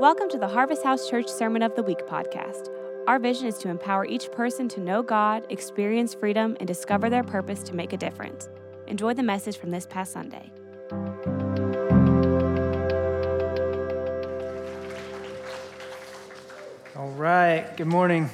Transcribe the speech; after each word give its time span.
Welcome 0.00 0.28
to 0.30 0.38
the 0.38 0.48
Harvest 0.48 0.82
House 0.82 1.08
Church 1.08 1.28
Sermon 1.28 1.62
of 1.62 1.76
the 1.76 1.82
Week 1.82 2.00
podcast. 2.08 2.68
Our 3.06 3.20
vision 3.20 3.46
is 3.46 3.58
to 3.58 3.68
empower 3.68 4.04
each 4.04 4.30
person 4.32 4.68
to 4.70 4.80
know 4.80 5.04
God, 5.04 5.46
experience 5.50 6.14
freedom, 6.14 6.56
and 6.58 6.66
discover 6.66 7.08
their 7.08 7.22
purpose 7.22 7.62
to 7.62 7.76
make 7.76 7.92
a 7.92 7.96
difference. 7.96 8.48
Enjoy 8.88 9.14
the 9.14 9.22
message 9.22 9.56
from 9.56 9.70
this 9.70 9.86
past 9.86 10.12
Sunday. 10.12 10.50
All 16.96 17.10
right. 17.10 17.64
Good 17.76 17.86
morning. 17.86 18.30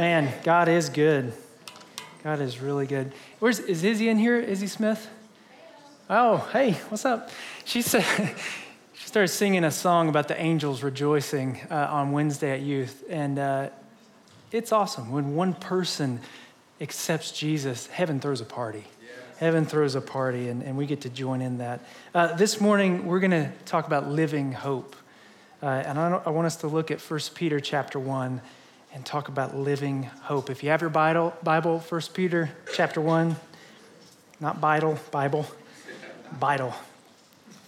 Man, 0.00 0.32
God 0.42 0.68
is 0.68 0.88
good. 0.88 1.32
God 2.24 2.40
is 2.40 2.60
really 2.60 2.88
good. 2.88 3.12
Where's 3.38 3.60
is 3.60 3.84
Izzy 3.84 4.08
in 4.08 4.18
here? 4.18 4.40
Izzy 4.40 4.66
Smith? 4.66 5.08
Oh, 6.10 6.38
hey, 6.52 6.72
what's 6.88 7.04
up? 7.04 7.30
She 7.64 7.82
said 7.82 8.04
started 9.16 9.28
singing 9.28 9.64
a 9.64 9.70
song 9.70 10.10
about 10.10 10.28
the 10.28 10.38
angels 10.38 10.82
rejoicing 10.82 11.58
uh, 11.70 11.88
on 11.90 12.12
Wednesday 12.12 12.50
at 12.50 12.60
youth, 12.60 13.02
and 13.08 13.38
uh, 13.38 13.70
it's 14.52 14.72
awesome 14.72 15.10
when 15.10 15.34
one 15.34 15.54
person 15.54 16.20
accepts 16.82 17.32
Jesus. 17.32 17.86
Heaven 17.86 18.20
throws 18.20 18.42
a 18.42 18.44
party. 18.44 18.84
Heaven 19.38 19.64
throws 19.64 19.94
a 19.94 20.02
party, 20.02 20.50
and, 20.50 20.62
and 20.62 20.76
we 20.76 20.84
get 20.84 21.00
to 21.00 21.08
join 21.08 21.40
in 21.40 21.56
that. 21.56 21.80
Uh, 22.14 22.36
this 22.36 22.60
morning, 22.60 23.06
we're 23.06 23.20
going 23.20 23.30
to 23.30 23.50
talk 23.64 23.86
about 23.86 24.06
living 24.06 24.52
hope. 24.52 24.94
Uh, 25.62 25.68
and 25.68 25.98
I, 25.98 26.20
I, 26.26 26.28
want 26.28 26.44
us 26.44 26.56
to 26.56 26.66
look 26.66 26.90
at 26.90 27.00
1 27.00 27.20
Peter 27.34 27.58
chapter 27.58 27.98
1 27.98 28.42
and 28.92 29.06
talk 29.06 29.28
about 29.28 29.56
living 29.56 30.02
hope. 30.24 30.50
If 30.50 30.62
you 30.62 30.68
have 30.68 30.82
your 30.82 30.90
Bible, 30.90 31.34
Bible 31.42 31.78
1 31.78 32.00
Peter 32.12 32.50
chapter 32.74 33.00
1, 33.00 33.34
not 34.40 34.60
Bible, 34.60 34.98
Bible, 35.10 35.46
Bible. 36.38 36.74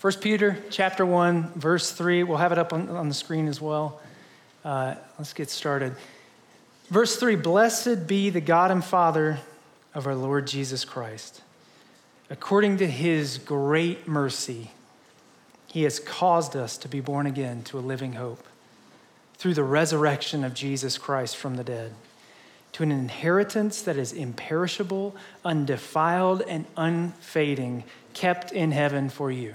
1 0.00 0.12
Peter 0.20 0.56
chapter 0.70 1.04
1, 1.04 1.54
verse 1.56 1.90
3. 1.90 2.22
We'll 2.22 2.38
have 2.38 2.52
it 2.52 2.58
up 2.58 2.72
on, 2.72 2.88
on 2.88 3.08
the 3.08 3.14
screen 3.14 3.48
as 3.48 3.60
well. 3.60 4.00
Uh, 4.64 4.94
let's 5.18 5.32
get 5.32 5.50
started. 5.50 5.92
Verse 6.88 7.16
3 7.16 7.34
Blessed 7.34 8.06
be 8.06 8.30
the 8.30 8.40
God 8.40 8.70
and 8.70 8.84
Father 8.84 9.40
of 9.94 10.06
our 10.06 10.14
Lord 10.14 10.46
Jesus 10.46 10.84
Christ. 10.84 11.42
According 12.30 12.76
to 12.76 12.86
his 12.86 13.38
great 13.38 14.06
mercy, 14.06 14.70
he 15.66 15.82
has 15.82 15.98
caused 15.98 16.54
us 16.54 16.76
to 16.78 16.88
be 16.88 17.00
born 17.00 17.26
again 17.26 17.62
to 17.64 17.78
a 17.78 17.80
living 17.80 18.12
hope 18.12 18.44
through 19.34 19.54
the 19.54 19.64
resurrection 19.64 20.44
of 20.44 20.54
Jesus 20.54 20.96
Christ 20.96 21.36
from 21.36 21.56
the 21.56 21.64
dead, 21.64 21.92
to 22.72 22.84
an 22.84 22.92
inheritance 22.92 23.82
that 23.82 23.96
is 23.96 24.12
imperishable, 24.12 25.16
undefiled, 25.44 26.42
and 26.42 26.66
unfading, 26.76 27.82
kept 28.14 28.52
in 28.52 28.70
heaven 28.70 29.08
for 29.08 29.32
you, 29.32 29.54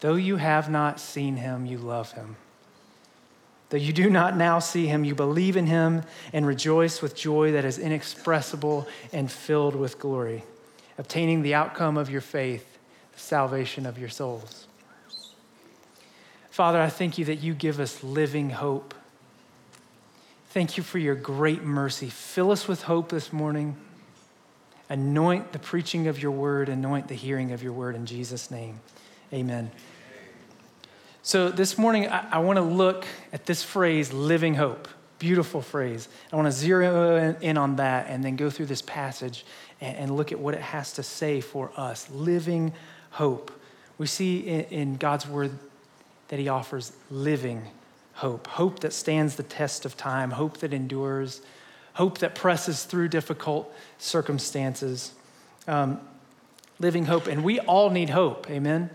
Though 0.00 0.14
you 0.14 0.36
have 0.36 0.70
not 0.70 1.00
seen 1.00 1.36
him, 1.36 1.66
you 1.66 1.78
love 1.78 2.12
him. 2.12 2.36
Though 3.70 3.78
you 3.78 3.92
do 3.92 4.08
not 4.08 4.36
now 4.36 4.58
see 4.60 4.86
him, 4.86 5.04
you 5.04 5.14
believe 5.14 5.56
in 5.56 5.66
him 5.66 6.02
and 6.32 6.46
rejoice 6.46 7.02
with 7.02 7.16
joy 7.16 7.52
that 7.52 7.64
is 7.64 7.78
inexpressible 7.78 8.86
and 9.12 9.30
filled 9.30 9.74
with 9.74 9.98
glory, 9.98 10.44
obtaining 10.98 11.42
the 11.42 11.54
outcome 11.54 11.96
of 11.96 12.08
your 12.08 12.20
faith, 12.20 12.78
the 13.12 13.18
salvation 13.18 13.86
of 13.86 13.98
your 13.98 14.08
souls. 14.08 14.68
Father, 16.50 16.80
I 16.80 16.88
thank 16.88 17.18
you 17.18 17.24
that 17.26 17.36
you 17.36 17.54
give 17.54 17.80
us 17.80 18.04
living 18.04 18.50
hope. 18.50 18.94
Thank 20.50 20.76
you 20.76 20.82
for 20.82 20.98
your 20.98 21.14
great 21.14 21.64
mercy. 21.64 22.08
Fill 22.08 22.50
us 22.50 22.68
with 22.68 22.82
hope 22.84 23.08
this 23.08 23.32
morning. 23.32 23.76
Anoint 24.88 25.52
the 25.52 25.58
preaching 25.58 26.06
of 26.06 26.22
your 26.22 26.30
word, 26.30 26.68
anoint 26.68 27.08
the 27.08 27.14
hearing 27.14 27.50
of 27.50 27.62
your 27.62 27.72
word 27.72 27.96
in 27.96 28.06
Jesus' 28.06 28.50
name. 28.50 28.80
Amen. 29.32 29.72
So, 31.26 31.48
this 31.48 31.76
morning, 31.76 32.06
I, 32.06 32.24
I 32.34 32.38
want 32.38 32.58
to 32.58 32.62
look 32.62 33.04
at 33.32 33.46
this 33.46 33.60
phrase, 33.60 34.12
living 34.12 34.54
hope. 34.54 34.86
Beautiful 35.18 35.60
phrase. 35.60 36.06
I 36.32 36.36
want 36.36 36.46
to 36.46 36.52
zero 36.52 37.34
in 37.40 37.58
on 37.58 37.74
that 37.76 38.06
and 38.08 38.22
then 38.22 38.36
go 38.36 38.48
through 38.48 38.66
this 38.66 38.80
passage 38.80 39.44
and, 39.80 39.96
and 39.96 40.16
look 40.16 40.30
at 40.30 40.38
what 40.38 40.54
it 40.54 40.60
has 40.60 40.92
to 40.92 41.02
say 41.02 41.40
for 41.40 41.72
us. 41.76 42.08
Living 42.10 42.72
hope. 43.10 43.50
We 43.98 44.06
see 44.06 44.38
in, 44.38 44.60
in 44.66 44.96
God's 44.98 45.26
word 45.26 45.50
that 46.28 46.38
he 46.38 46.48
offers 46.48 46.92
living 47.10 47.70
hope 48.12 48.46
hope 48.46 48.78
that 48.78 48.92
stands 48.92 49.34
the 49.34 49.42
test 49.42 49.84
of 49.84 49.96
time, 49.96 50.30
hope 50.30 50.58
that 50.58 50.72
endures, 50.72 51.42
hope 51.94 52.18
that 52.18 52.36
presses 52.36 52.84
through 52.84 53.08
difficult 53.08 53.74
circumstances. 53.98 55.12
Um, 55.66 55.98
living 56.78 57.06
hope. 57.06 57.26
And 57.26 57.42
we 57.42 57.58
all 57.58 57.90
need 57.90 58.10
hope. 58.10 58.48
Amen? 58.48 58.90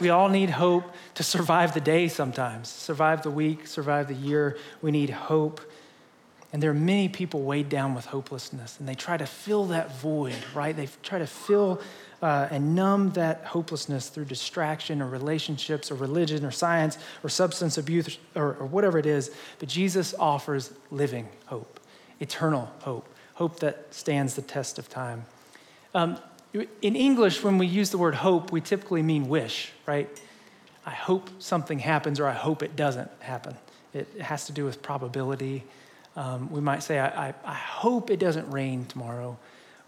We 0.00 0.10
all 0.10 0.28
need 0.28 0.50
hope 0.50 0.84
to 1.14 1.22
survive 1.22 1.74
the 1.74 1.80
day 1.80 2.08
sometimes, 2.08 2.68
survive 2.68 3.22
the 3.22 3.30
week, 3.30 3.66
survive 3.66 4.08
the 4.08 4.14
year. 4.14 4.58
We 4.82 4.90
need 4.90 5.10
hope. 5.10 5.60
And 6.52 6.62
there 6.62 6.70
are 6.70 6.74
many 6.74 7.08
people 7.08 7.42
weighed 7.42 7.68
down 7.68 7.94
with 7.94 8.06
hopelessness, 8.06 8.78
and 8.78 8.88
they 8.88 8.94
try 8.94 9.16
to 9.16 9.26
fill 9.26 9.66
that 9.66 9.96
void, 9.96 10.36
right? 10.54 10.74
They 10.76 10.88
try 11.02 11.18
to 11.18 11.26
fill 11.26 11.80
uh, 12.22 12.48
and 12.50 12.76
numb 12.76 13.10
that 13.10 13.44
hopelessness 13.44 14.08
through 14.08 14.26
distraction 14.26 15.02
or 15.02 15.08
relationships 15.08 15.90
or 15.90 15.96
religion 15.96 16.44
or 16.44 16.50
science 16.50 16.96
or 17.22 17.28
substance 17.28 17.76
abuse 17.76 18.18
or, 18.34 18.54
or 18.54 18.66
whatever 18.66 18.98
it 18.98 19.06
is. 19.06 19.30
But 19.58 19.68
Jesus 19.68 20.14
offers 20.18 20.72
living 20.90 21.28
hope, 21.46 21.80
eternal 22.20 22.72
hope, 22.80 23.08
hope 23.34 23.60
that 23.60 23.92
stands 23.92 24.34
the 24.34 24.42
test 24.42 24.78
of 24.78 24.88
time. 24.88 25.26
Um, 25.92 26.18
in 26.82 26.94
English, 26.94 27.42
when 27.42 27.58
we 27.58 27.66
use 27.66 27.90
the 27.90 27.98
word 27.98 28.14
hope, 28.14 28.52
we 28.52 28.60
typically 28.60 29.02
mean 29.02 29.28
wish, 29.28 29.72
right? 29.86 30.08
I 30.86 30.90
hope 30.90 31.30
something 31.40 31.78
happens 31.78 32.20
or 32.20 32.26
I 32.26 32.32
hope 32.32 32.62
it 32.62 32.76
doesn't 32.76 33.10
happen. 33.20 33.56
It 33.92 34.08
has 34.20 34.46
to 34.46 34.52
do 34.52 34.64
with 34.64 34.82
probability. 34.82 35.64
Um, 36.16 36.50
we 36.50 36.60
might 36.60 36.82
say, 36.82 36.98
I, 36.98 37.28
I, 37.28 37.34
I 37.44 37.54
hope 37.54 38.10
it 38.10 38.18
doesn't 38.18 38.50
rain 38.50 38.84
tomorrow, 38.86 39.36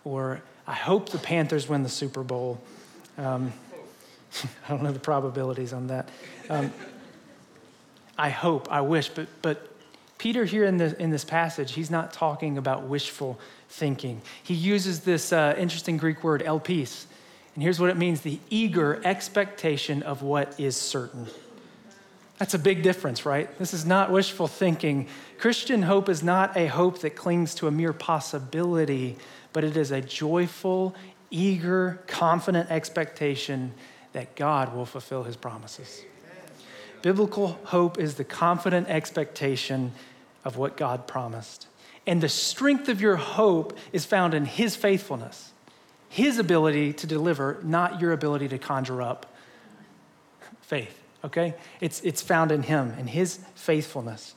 or 0.04 0.43
I 0.66 0.75
hope 0.75 1.10
the 1.10 1.19
Panthers 1.19 1.69
win 1.69 1.82
the 1.82 1.88
Super 1.88 2.22
Bowl. 2.22 2.60
Um, 3.16 3.53
I 4.66 4.71
don't 4.71 4.83
know 4.83 4.93
the 4.93 4.98
probabilities 4.98 5.72
on 5.72 5.87
that. 5.88 6.09
Um, 6.50 6.72
I 8.19 8.31
hope, 8.31 8.72
I 8.72 8.81
wish, 8.81 9.09
but, 9.09 9.28
but 9.43 9.69
Peter 10.19 10.44
here 10.44 10.65
in, 10.65 10.78
the, 10.78 11.00
in 11.00 11.10
this 11.10 11.25
passage, 11.25 11.72
he's 11.72 11.91
not 11.91 12.12
talking 12.12 12.56
about 12.56 12.84
wishful 12.84 13.38
thinking. 13.69 14.22
He 14.43 14.54
uses 14.54 15.00
this 15.00 15.32
uh, 15.32 15.54
interesting 15.59 15.97
Greek 15.99 16.25
word, 16.25 16.43
elpis, 16.43 17.06
and 17.54 17.62
here's 17.62 17.81
what 17.81 17.91
it 17.91 17.97
means 17.97 18.21
the 18.21 18.38
eager 18.50 19.00
expectation 19.04 20.03
of 20.03 20.22
what 20.22 20.59
is 20.60 20.77
certain. 20.77 21.27
That's 22.38 22.53
a 22.53 22.59
big 22.59 22.82
difference, 22.82 23.25
right? 23.25 23.59
This 23.59 23.72
is 23.72 23.87
not 23.87 24.10
wishful 24.10 24.47
thinking. 24.47 25.09
Christian 25.38 25.82
hope 25.82 26.10
is 26.10 26.22
not 26.22 26.54
a 26.56 26.66
hope 26.66 26.98
that 27.00 27.16
clings 27.16 27.54
to 27.56 27.66
a 27.66 27.71
mere 27.71 27.94
possibility, 27.94 29.16
but 29.54 29.65
it 29.65 29.75
is 29.75 29.91
a 29.91 30.03
joyful, 30.03 30.94
eager, 31.31 32.03
confident 32.06 32.71
expectation 32.71 33.72
that 34.12 34.37
God 34.37 34.75
will 34.75 34.84
fulfill 34.84 35.22
his 35.22 35.37
promises. 35.37 36.03
Biblical 37.06 37.56
hope 37.66 38.00
is 38.00 38.16
the 38.16 38.24
confident 38.24 38.88
expectation 38.88 39.92
of 40.44 40.56
what 40.56 40.76
God 40.76 41.06
promised. 41.06 41.68
And 42.04 42.20
the 42.20 42.28
strength 42.28 42.88
of 42.88 43.00
your 43.00 43.14
hope 43.14 43.78
is 43.92 44.04
found 44.04 44.34
in 44.34 44.44
his 44.44 44.74
faithfulness, 44.74 45.53
his 46.08 46.41
ability 46.41 46.94
to 46.94 47.06
deliver, 47.06 47.60
not 47.62 48.00
your 48.00 48.10
ability 48.10 48.48
to 48.48 48.58
conjure 48.58 49.00
up 49.00 49.32
faith, 50.62 51.00
okay? 51.24 51.54
It's, 51.80 52.00
it's 52.00 52.22
found 52.22 52.50
in 52.50 52.64
him 52.64 52.92
and 52.98 53.09
his 53.09 53.38
faithfulness. 53.54 54.34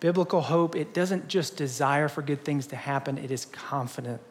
Biblical 0.00 0.40
hope, 0.40 0.74
it 0.74 0.94
doesn't 0.94 1.28
just 1.28 1.58
desire 1.58 2.08
for 2.08 2.22
good 2.22 2.46
things 2.46 2.66
to 2.68 2.76
happen, 2.76 3.18
it 3.18 3.30
is 3.30 3.44
confident 3.44 4.22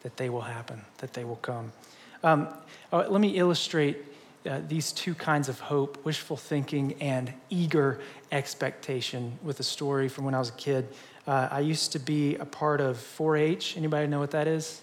that 0.00 0.16
they 0.16 0.30
will 0.30 0.40
happen, 0.40 0.80
that 0.96 1.12
they 1.12 1.24
will 1.24 1.36
come. 1.36 1.72
Um, 2.24 2.48
let 2.90 3.20
me 3.20 3.36
illustrate 3.36 3.98
uh, 4.48 4.60
these 4.68 4.92
two 4.92 5.14
kinds 5.14 5.48
of 5.48 5.60
hope 5.60 6.04
wishful 6.04 6.36
thinking 6.36 6.94
and 7.00 7.32
eager 7.48 8.00
expectation 8.32 9.38
with 9.42 9.60
a 9.60 9.62
story 9.62 10.08
from 10.08 10.24
when 10.24 10.34
I 10.34 10.38
was 10.38 10.48
a 10.48 10.54
kid. 10.54 10.88
Uh, 11.26 11.48
I 11.50 11.60
used 11.60 11.92
to 11.92 12.00
be 12.00 12.34
a 12.36 12.44
part 12.44 12.80
of 12.80 12.98
4 12.98 13.36
H. 13.36 13.76
Anybody 13.76 14.08
know 14.08 14.18
what 14.18 14.32
that 14.32 14.48
is? 14.48 14.82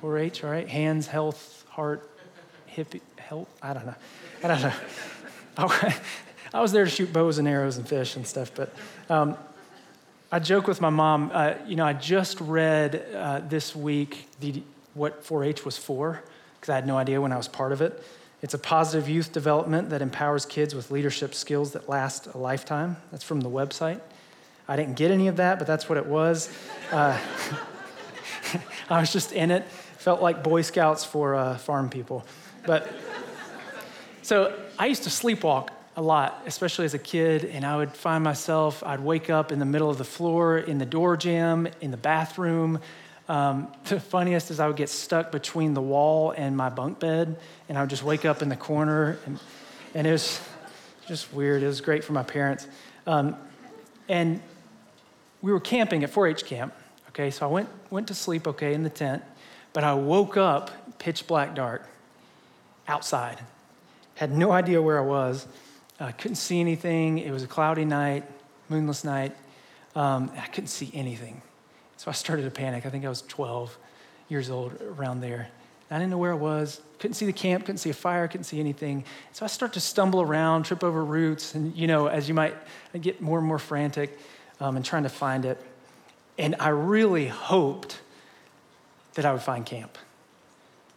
4 0.00 0.18
H, 0.18 0.44
all 0.44 0.50
right? 0.50 0.68
Hands, 0.68 1.06
health, 1.06 1.64
heart, 1.70 2.10
hip, 2.66 2.94
health. 3.16 3.48
I 3.62 3.72
don't 3.72 3.86
know. 3.86 3.94
I 4.42 4.48
don't 4.48 4.62
know. 4.62 4.72
I 6.52 6.60
was 6.60 6.72
there 6.72 6.84
to 6.84 6.90
shoot 6.90 7.12
bows 7.12 7.38
and 7.38 7.48
arrows 7.48 7.78
and 7.78 7.88
fish 7.88 8.16
and 8.16 8.26
stuff, 8.26 8.52
but 8.54 8.74
um, 9.08 9.36
I 10.30 10.40
joke 10.40 10.66
with 10.66 10.80
my 10.80 10.90
mom. 10.90 11.30
Uh, 11.32 11.54
you 11.66 11.76
know, 11.76 11.86
I 11.86 11.94
just 11.94 12.40
read 12.40 13.06
uh, 13.14 13.40
this 13.40 13.74
week 13.74 14.28
the, 14.40 14.62
what 14.92 15.24
4 15.24 15.44
H 15.44 15.64
was 15.64 15.78
for, 15.78 16.22
because 16.60 16.70
I 16.70 16.74
had 16.74 16.86
no 16.86 16.98
idea 16.98 17.20
when 17.20 17.32
I 17.32 17.36
was 17.36 17.48
part 17.48 17.72
of 17.72 17.80
it. 17.80 18.04
It's 18.44 18.52
a 18.52 18.58
positive 18.58 19.08
youth 19.08 19.32
development 19.32 19.88
that 19.88 20.02
empowers 20.02 20.44
kids 20.44 20.74
with 20.74 20.90
leadership 20.90 21.34
skills 21.34 21.72
that 21.72 21.88
last 21.88 22.26
a 22.26 22.36
lifetime. 22.36 22.98
That's 23.10 23.24
from 23.24 23.40
the 23.40 23.48
website. 23.48 24.02
I 24.68 24.76
didn't 24.76 24.96
get 24.96 25.10
any 25.10 25.28
of 25.28 25.36
that, 25.36 25.56
but 25.56 25.66
that's 25.66 25.88
what 25.88 25.96
it 25.96 26.04
was. 26.04 26.54
Uh, 26.92 27.18
I 28.90 29.00
was 29.00 29.10
just 29.10 29.32
in 29.32 29.50
it. 29.50 29.64
Felt 29.96 30.20
like 30.20 30.44
Boy 30.44 30.60
Scouts 30.60 31.06
for 31.06 31.34
uh, 31.34 31.56
farm 31.56 31.88
people. 31.88 32.22
But 32.66 32.86
so 34.20 34.54
I 34.78 34.88
used 34.88 35.04
to 35.04 35.08
sleepwalk 35.08 35.70
a 35.96 36.02
lot, 36.02 36.42
especially 36.44 36.84
as 36.84 36.92
a 36.92 36.98
kid, 36.98 37.46
and 37.46 37.64
I 37.64 37.78
would 37.78 37.92
find 37.92 38.22
myself, 38.22 38.82
I'd 38.84 39.00
wake 39.00 39.30
up 39.30 39.52
in 39.52 39.58
the 39.58 39.64
middle 39.64 39.88
of 39.88 39.96
the 39.96 40.04
floor, 40.04 40.58
in 40.58 40.76
the 40.76 40.84
door 40.84 41.16
jamb, 41.16 41.66
in 41.80 41.90
the 41.90 41.96
bathroom. 41.96 42.80
Um, 43.28 43.68
the 43.84 44.00
funniest 44.00 44.50
is 44.50 44.60
I 44.60 44.66
would 44.66 44.76
get 44.76 44.88
stuck 44.88 45.32
between 45.32 45.74
the 45.74 45.82
wall 45.82 46.32
and 46.32 46.56
my 46.56 46.68
bunk 46.68 47.00
bed, 47.00 47.36
and 47.68 47.78
I 47.78 47.82
would 47.82 47.90
just 47.90 48.02
wake 48.02 48.24
up 48.24 48.42
in 48.42 48.48
the 48.48 48.56
corner, 48.56 49.18
and, 49.26 49.38
and 49.94 50.06
it 50.06 50.12
was 50.12 50.40
just 51.06 51.32
weird. 51.32 51.62
It 51.62 51.66
was 51.66 51.80
great 51.80 52.04
for 52.04 52.12
my 52.12 52.22
parents. 52.22 52.66
Um, 53.06 53.36
and 54.08 54.40
we 55.42 55.52
were 55.52 55.60
camping 55.60 56.04
at 56.04 56.10
4 56.10 56.28
H 56.28 56.44
camp, 56.44 56.74
okay, 57.10 57.30
so 57.30 57.46
I 57.46 57.50
went, 57.50 57.68
went 57.90 58.08
to 58.08 58.14
sleep, 58.14 58.46
okay, 58.48 58.74
in 58.74 58.82
the 58.82 58.90
tent, 58.90 59.22
but 59.72 59.84
I 59.84 59.94
woke 59.94 60.36
up 60.36 60.98
pitch 60.98 61.26
black 61.26 61.54
dark 61.54 61.86
outside. 62.88 63.40
Had 64.14 64.32
no 64.32 64.52
idea 64.52 64.80
where 64.80 64.98
I 64.98 65.04
was. 65.04 65.46
I 65.98 66.12
couldn't 66.12 66.36
see 66.36 66.60
anything. 66.60 67.18
It 67.18 67.30
was 67.30 67.42
a 67.42 67.46
cloudy 67.46 67.84
night, 67.84 68.24
moonless 68.68 69.04
night. 69.04 69.34
Um, 69.94 70.30
I 70.36 70.46
couldn't 70.46 70.68
see 70.68 70.90
anything. 70.94 71.42
So 71.96 72.10
I 72.10 72.14
started 72.14 72.42
to 72.42 72.50
panic. 72.50 72.86
I 72.86 72.90
think 72.90 73.04
I 73.04 73.08
was 73.08 73.22
12 73.22 73.76
years 74.28 74.50
old 74.50 74.80
around 74.82 75.20
there. 75.20 75.48
I 75.90 75.98
didn't 75.98 76.10
know 76.10 76.18
where 76.18 76.32
I 76.32 76.36
was. 76.36 76.80
Couldn't 76.98 77.14
see 77.14 77.26
the 77.26 77.32
camp, 77.32 77.66
couldn't 77.66 77.78
see 77.78 77.90
a 77.90 77.94
fire, 77.94 78.26
couldn't 78.26 78.44
see 78.44 78.58
anything. 78.58 79.04
So 79.32 79.44
I 79.44 79.48
start 79.48 79.74
to 79.74 79.80
stumble 79.80 80.20
around, 80.20 80.64
trip 80.64 80.82
over 80.82 81.04
roots, 81.04 81.54
and 81.54 81.74
you 81.76 81.86
know, 81.86 82.06
as 82.06 82.26
you 82.26 82.34
might 82.34 82.56
I 82.94 82.98
get 82.98 83.20
more 83.20 83.38
and 83.38 83.46
more 83.46 83.58
frantic 83.58 84.18
um, 84.60 84.76
and 84.76 84.84
trying 84.84 85.04
to 85.04 85.08
find 85.08 85.44
it. 85.44 85.60
And 86.38 86.56
I 86.58 86.70
really 86.70 87.28
hoped 87.28 88.00
that 89.14 89.24
I 89.24 89.32
would 89.32 89.42
find 89.42 89.64
camp. 89.64 89.96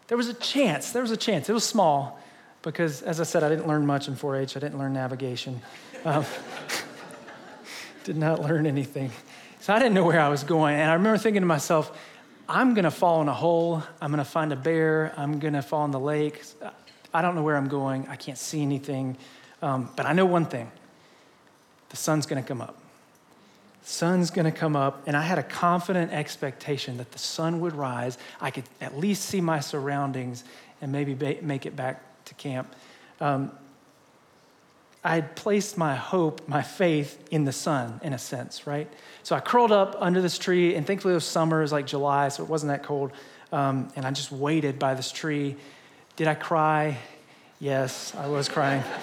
There 0.08 0.18
was 0.18 0.30
a 0.30 0.34
chance, 0.34 0.92
there 0.92 1.02
was 1.02 1.12
a 1.12 1.18
chance. 1.18 1.50
It 1.50 1.54
was 1.54 1.64
small 1.64 2.20
because, 2.62 3.02
as 3.02 3.20
I 3.20 3.24
said, 3.24 3.44
I 3.44 3.50
didn't 3.50 3.68
learn 3.68 3.86
much 3.86 4.08
in 4.08 4.16
4 4.16 4.38
H, 4.38 4.58
I 4.58 4.60
didn't 4.60 4.80
learn 4.80 4.94
navigation. 4.94 5.62
Um, 6.06 6.26
did 8.04 8.18
not 8.18 8.42
learn 8.42 8.66
anything. 8.66 9.12
So 9.68 9.74
I 9.74 9.80
didn't 9.80 9.96
know 9.96 10.06
where 10.06 10.22
I 10.22 10.30
was 10.30 10.46
going. 10.46 10.76
And 10.76 10.90
I 10.90 10.94
remember 10.94 11.18
thinking 11.18 11.42
to 11.42 11.46
myself, 11.46 11.92
I'm 12.48 12.74
going 12.74 12.86
to 12.86 12.90
fall 12.90 13.22
in 13.22 13.28
a 13.28 13.34
hole. 13.34 13.84
I'm 14.00 14.12
going 14.12 14.24
to 14.24 14.32
find 14.32 14.54
a 14.54 14.56
bear. 14.56 15.14
I'm 15.18 15.40
going 15.40 15.56
to 15.56 15.62
fall 15.62 15.84
in 15.84 15.92
the 15.92 16.00
lake. 16.00 16.42
I 17.14 17.22
don't 17.22 17.36
know 17.36 17.44
where 17.44 17.58
I'm 17.58 17.68
going. 17.68 18.08
I 18.08 18.16
can't 18.16 18.38
see 18.38 18.62
anything. 18.62 19.18
Um, 19.62 19.90
but 19.98 20.06
I 20.06 20.14
know 20.14 20.26
one 20.26 20.46
thing 20.46 20.72
the 21.90 21.98
sun's 21.98 22.26
going 22.26 22.42
to 22.42 22.48
come 22.48 22.62
up 22.62 22.78
The 23.84 23.90
sun's 23.90 24.32
going 24.32 24.46
to 24.46 24.58
come 24.58 24.78
up 24.78 25.06
and 25.06 25.18
i 25.18 25.22
had 25.22 25.38
a 25.38 25.44
confident 25.44 26.14
expectation 26.14 26.98
that 26.98 27.12
the 27.12 27.20
sun 27.20 27.60
would 27.62 27.74
rise 27.74 28.18
i 28.40 28.52
could 28.52 28.66
at 28.82 28.98
least 28.98 29.24
see 29.24 29.40
my 29.40 29.62
surroundings 29.62 30.44
and 30.82 30.92
maybe 30.92 31.14
ba- 31.14 31.38
make 31.42 31.66
it 31.66 31.76
back 31.76 32.04
to 32.26 32.34
camp 32.36 32.74
um, 33.22 33.52
i 35.08 35.16
had 35.16 35.36
placed 35.36 35.78
my 35.78 35.96
hope 35.96 36.48
my 36.48 36.62
faith 36.62 37.28
in 37.32 37.46
the 37.46 37.52
sun 37.52 38.00
in 38.04 38.14
a 38.14 38.18
sense 38.18 38.68
right 38.68 38.92
so 39.24 39.36
i 39.36 39.40
curled 39.40 39.72
up 39.72 39.96
under 40.00 40.22
this 40.22 40.38
tree 40.38 40.76
and 40.76 40.86
thankfully 40.86 41.14
it 41.14 41.16
was 41.16 41.26
summer 41.26 41.60
it 41.60 41.64
was 41.64 41.72
like 41.72 41.88
july 41.88 42.28
so 42.30 42.44
it 42.44 42.50
wasn't 42.50 42.70
that 42.70 42.84
cold 42.84 43.12
um, 43.52 43.90
and 43.96 44.06
i 44.06 44.12
just 44.12 44.32
waited 44.32 44.78
by 44.78 44.94
this 44.94 45.12
tree 45.12 45.56
did 46.16 46.28
i 46.28 46.36
cry 46.36 46.98
yes 47.60 48.14
i 48.16 48.28
was 48.28 48.50
crying 48.50 48.84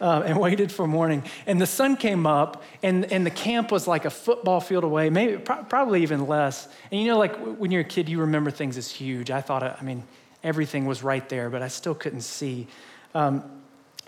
uh, 0.00 0.22
and 0.24 0.38
waited 0.38 0.72
for 0.72 0.86
morning. 0.86 1.22
And 1.46 1.60
the 1.60 1.66
sun 1.66 1.96
came 1.96 2.26
up, 2.26 2.62
and, 2.82 3.10
and 3.12 3.26
the 3.26 3.30
camp 3.30 3.70
was 3.70 3.86
like 3.86 4.04
a 4.04 4.10
football 4.10 4.60
field 4.60 4.84
away, 4.84 5.10
maybe 5.10 5.36
pro- 5.38 5.62
probably 5.64 6.02
even 6.02 6.26
less. 6.26 6.68
And 6.90 7.00
you 7.00 7.08
know, 7.08 7.18
like 7.18 7.36
when 7.36 7.70
you're 7.70 7.82
a 7.82 7.84
kid, 7.84 8.08
you 8.08 8.20
remember 8.20 8.50
things 8.50 8.76
as 8.76 8.90
huge. 8.90 9.30
I 9.30 9.40
thought, 9.40 9.62
I 9.62 9.82
mean, 9.82 10.02
everything 10.42 10.86
was 10.86 11.02
right 11.02 11.26
there, 11.28 11.50
but 11.50 11.62
I 11.62 11.68
still 11.68 11.94
couldn't 11.94 12.22
see. 12.22 12.66
Um, 13.14 13.59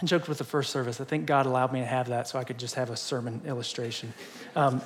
I 0.03 0.07
joked 0.07 0.29
with 0.29 0.39
the 0.39 0.45
first 0.45 0.71
service. 0.71 1.01
I 1.01 1.05
think 1.05 1.27
God 1.27 1.47
allowed 1.47 1.73
me 1.73 1.81
to 1.81 1.87
have 1.87 2.09
that 2.09 2.27
so 2.27 2.39
I 2.39 2.45
could 2.45 2.59
just 2.59 2.75
have 2.75 2.91
a 2.91 2.97
sermon 2.97 3.41
illustration. 3.47 4.13
Um, 4.57 4.83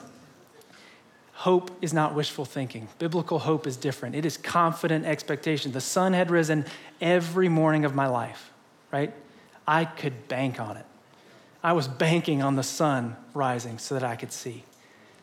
hope 1.33 1.71
is 1.81 1.95
not 1.95 2.15
wishful 2.15 2.45
thinking. 2.45 2.89
Biblical 2.99 3.39
hope 3.39 3.67
is 3.67 3.77
different. 3.77 4.15
It 4.15 4.27
is 4.27 4.37
confident 4.37 5.07
expectation. 5.07 5.73
The 5.73 5.81
sun 5.81 6.13
had 6.13 6.31
risen 6.31 6.67
every 7.01 7.49
morning 7.49 7.87
of 7.87 7.95
my 7.95 8.09
life, 8.09 8.53
right? 8.93 9.13
I 9.67 9.87
could 9.87 10.29
bank 10.29 10.61
on 10.61 10.77
it. 10.77 10.85
I 11.63 11.73
was 11.73 11.89
banking 11.89 12.43
on 12.43 12.57
the 12.57 12.63
sun 12.63 13.17
rising 13.33 13.79
so 13.79 13.95
that 13.95 14.05
I 14.05 14.17
could 14.17 14.33
see. 14.33 14.65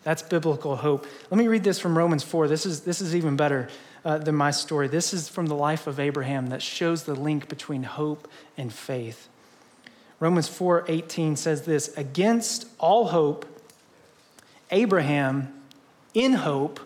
That's 0.04 0.24
biblical 0.24 0.76
hope. 0.76 1.06
Let 1.30 1.38
me 1.38 1.48
read 1.48 1.64
this 1.64 1.80
from 1.80 1.98
Romans 1.98 2.24
4. 2.24 2.48
This 2.48 2.66
is, 2.66 2.82
this 2.82 3.00
is 3.00 3.16
even 3.16 3.38
better 3.38 3.70
uh, 4.04 4.18
than 4.18 4.36
my 4.36 4.52
story. 4.52 4.88
This 4.88 5.14
is 5.14 5.30
from 5.30 5.46
the 5.46 5.56
life 5.56 5.88
of 5.88 6.00
Abraham 6.00 6.48
that 6.48 6.62
shows 6.62 7.04
the 7.04 7.16
link 7.16 7.48
between 7.48 7.84
hope 7.84 8.28
and 8.58 8.74
faith. 8.74 9.30
Romans 10.24 10.48
4:18 10.48 11.36
says 11.36 11.64
this, 11.64 11.90
against 11.98 12.66
all 12.80 13.08
hope 13.08 13.46
Abraham 14.72 15.54
in 16.14 16.32
hope 16.32 16.80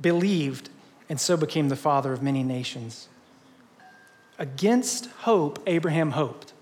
believed 0.00 0.70
and 1.08 1.20
so 1.20 1.36
became 1.36 1.68
the 1.68 1.74
father 1.74 2.12
of 2.12 2.22
many 2.22 2.44
nations. 2.44 3.08
Against 4.38 5.06
hope 5.22 5.60
Abraham 5.66 6.12
hoped. 6.12 6.52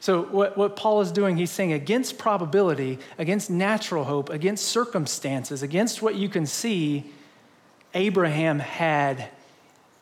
So, 0.00 0.22
what, 0.22 0.58
what 0.58 0.74
Paul 0.74 1.00
is 1.00 1.12
doing, 1.12 1.36
he's 1.36 1.52
saying 1.52 1.72
against 1.72 2.18
probability, 2.18 2.98
against 3.16 3.48
natural 3.48 4.02
hope, 4.02 4.28
against 4.28 4.64
circumstances, 4.64 5.62
against 5.62 6.02
what 6.02 6.16
you 6.16 6.28
can 6.28 6.46
see, 6.46 7.12
Abraham 7.94 8.58
had 8.58 9.28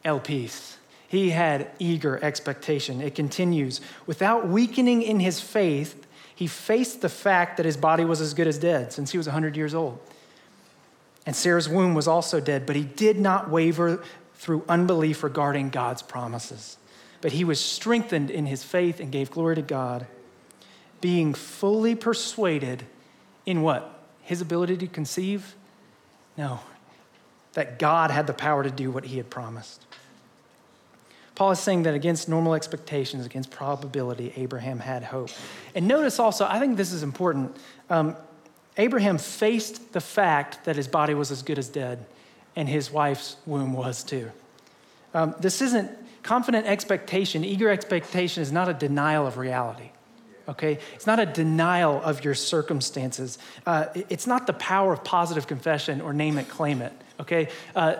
elpis. 0.02 0.76
He 1.08 1.30
had 1.30 1.70
eager 1.78 2.22
expectation. 2.22 3.00
It 3.00 3.14
continues. 3.14 3.80
Without 4.06 4.48
weakening 4.48 5.02
in 5.02 5.20
his 5.20 5.40
faith, 5.40 6.06
he 6.34 6.46
faced 6.46 7.00
the 7.00 7.08
fact 7.08 7.56
that 7.56 7.66
his 7.66 7.76
body 7.76 8.04
was 8.04 8.20
as 8.20 8.34
good 8.34 8.46
as 8.46 8.58
dead 8.58 8.92
since 8.92 9.12
he 9.12 9.18
was 9.18 9.26
100 9.26 9.56
years 9.56 9.74
old. 9.74 10.00
And 11.26 11.34
Sarah's 11.36 11.68
womb 11.68 11.94
was 11.94 12.08
also 12.08 12.40
dead, 12.40 12.66
but 12.66 12.76
he 12.76 12.84
did 12.84 13.18
not 13.18 13.48
waver 13.48 14.02
through 14.34 14.64
unbelief 14.68 15.22
regarding 15.22 15.70
God's 15.70 16.02
promises 16.02 16.76
but 17.24 17.32
he 17.32 17.42
was 17.42 17.58
strengthened 17.58 18.30
in 18.30 18.44
his 18.44 18.62
faith 18.62 19.00
and 19.00 19.10
gave 19.10 19.30
glory 19.30 19.54
to 19.54 19.62
God, 19.62 20.06
being 21.00 21.32
fully 21.32 21.94
persuaded 21.94 22.84
in 23.46 23.62
what? 23.62 23.98
His 24.20 24.42
ability 24.42 24.76
to 24.76 24.86
conceive? 24.86 25.54
No, 26.36 26.60
that 27.54 27.78
God 27.78 28.10
had 28.10 28.26
the 28.26 28.34
power 28.34 28.62
to 28.62 28.70
do 28.70 28.90
what 28.90 29.06
he 29.06 29.16
had 29.16 29.30
promised. 29.30 29.86
Paul 31.34 31.50
is 31.50 31.58
saying 31.58 31.82
that 31.84 31.94
against 31.94 32.28
normal 32.28 32.54
expectations, 32.54 33.26
against 33.26 33.50
probability, 33.50 34.32
Abraham 34.36 34.78
had 34.78 35.02
hope. 35.02 35.30
And 35.74 35.88
notice 35.88 36.18
also, 36.18 36.46
I 36.46 36.60
think 36.60 36.76
this 36.76 36.92
is 36.92 37.02
important. 37.02 37.56
Um, 37.90 38.16
Abraham 38.76 39.18
faced 39.18 39.92
the 39.92 40.00
fact 40.00 40.64
that 40.64 40.76
his 40.76 40.88
body 40.88 41.14
was 41.14 41.30
as 41.30 41.42
good 41.42 41.58
as 41.58 41.68
dead, 41.68 42.04
and 42.56 42.68
his 42.68 42.90
wife's 42.90 43.36
womb 43.46 43.72
was 43.72 44.04
too. 44.04 44.30
Um, 45.12 45.34
this 45.40 45.60
isn't 45.60 45.90
confident 46.22 46.66
expectation, 46.66 47.44
eager 47.44 47.68
expectation 47.68 48.42
is 48.42 48.50
not 48.50 48.68
a 48.68 48.74
denial 48.74 49.26
of 49.26 49.36
reality. 49.36 49.90
Okay? 50.48 50.78
It's 50.94 51.06
not 51.06 51.20
a 51.20 51.26
denial 51.26 52.02
of 52.02 52.24
your 52.24 52.34
circumstances. 52.34 53.38
Uh, 53.66 53.86
it's 53.94 54.26
not 54.26 54.46
the 54.46 54.52
power 54.52 54.92
of 54.92 55.04
positive 55.04 55.46
confession 55.46 56.00
or 56.00 56.12
name 56.12 56.38
it, 56.38 56.48
claim 56.48 56.82
it. 56.82 56.92
Okay? 57.20 57.48
Uh, 57.74 57.96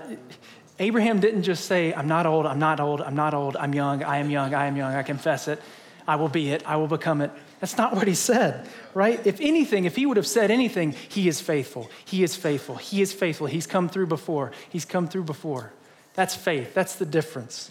Abraham 0.78 1.21
didn't 1.21 1.45
just 1.45 1.66
say, 1.66 1.95
I'm 1.95 2.09
not 2.09 2.26
old, 2.26 2.47
I'm 2.47 2.59
not 2.59 2.81
old, 2.81 3.00
I'm 3.00 3.14
not 3.14 3.35
old, 3.35 3.57
I'm 3.57 3.75
young, 3.75 4.02
I 4.02 4.19
am 4.19 4.31
young, 4.31 4.54
I 4.54 4.66
am 4.66 4.76
young, 4.76 4.95
I 4.95 5.02
confess 5.02 5.47
it, 5.47 5.61
I 6.07 6.16
will 6.16 6.28
be 6.28 6.50
it, 6.50 6.62
I 6.66 6.76
will 6.76 6.88
become 6.88 7.21
it. 7.21 7.31
That's 7.61 7.78
not 7.78 7.95
what 7.95 8.09
he 8.09 8.14
said, 8.14 8.69
right? 8.93 9.25
If 9.25 9.40
anything, 9.40 9.85
if 9.85 9.95
he 9.97 10.04
would 10.04 10.16
have 10.16 10.26
said 10.26 10.50
anything, 10.50 10.95
he 11.09 11.28
is 11.28 11.40
faithful, 11.40 11.88
he 12.04 12.25
is 12.25 12.35
faithful, 12.35 12.76
he 12.76 13.00
is 13.02 13.12
faithful, 13.12 13.47
he's 13.47 13.66
come 13.66 13.88
through 13.88 14.09
before, 14.09 14.50
he's 14.69 14.85
come 14.85 15.07
through 15.07 15.25
before. 15.25 15.73
That's 16.14 16.35
faith, 16.35 16.75
that's 16.75 16.97
the 16.97 17.07
difference 17.07 17.71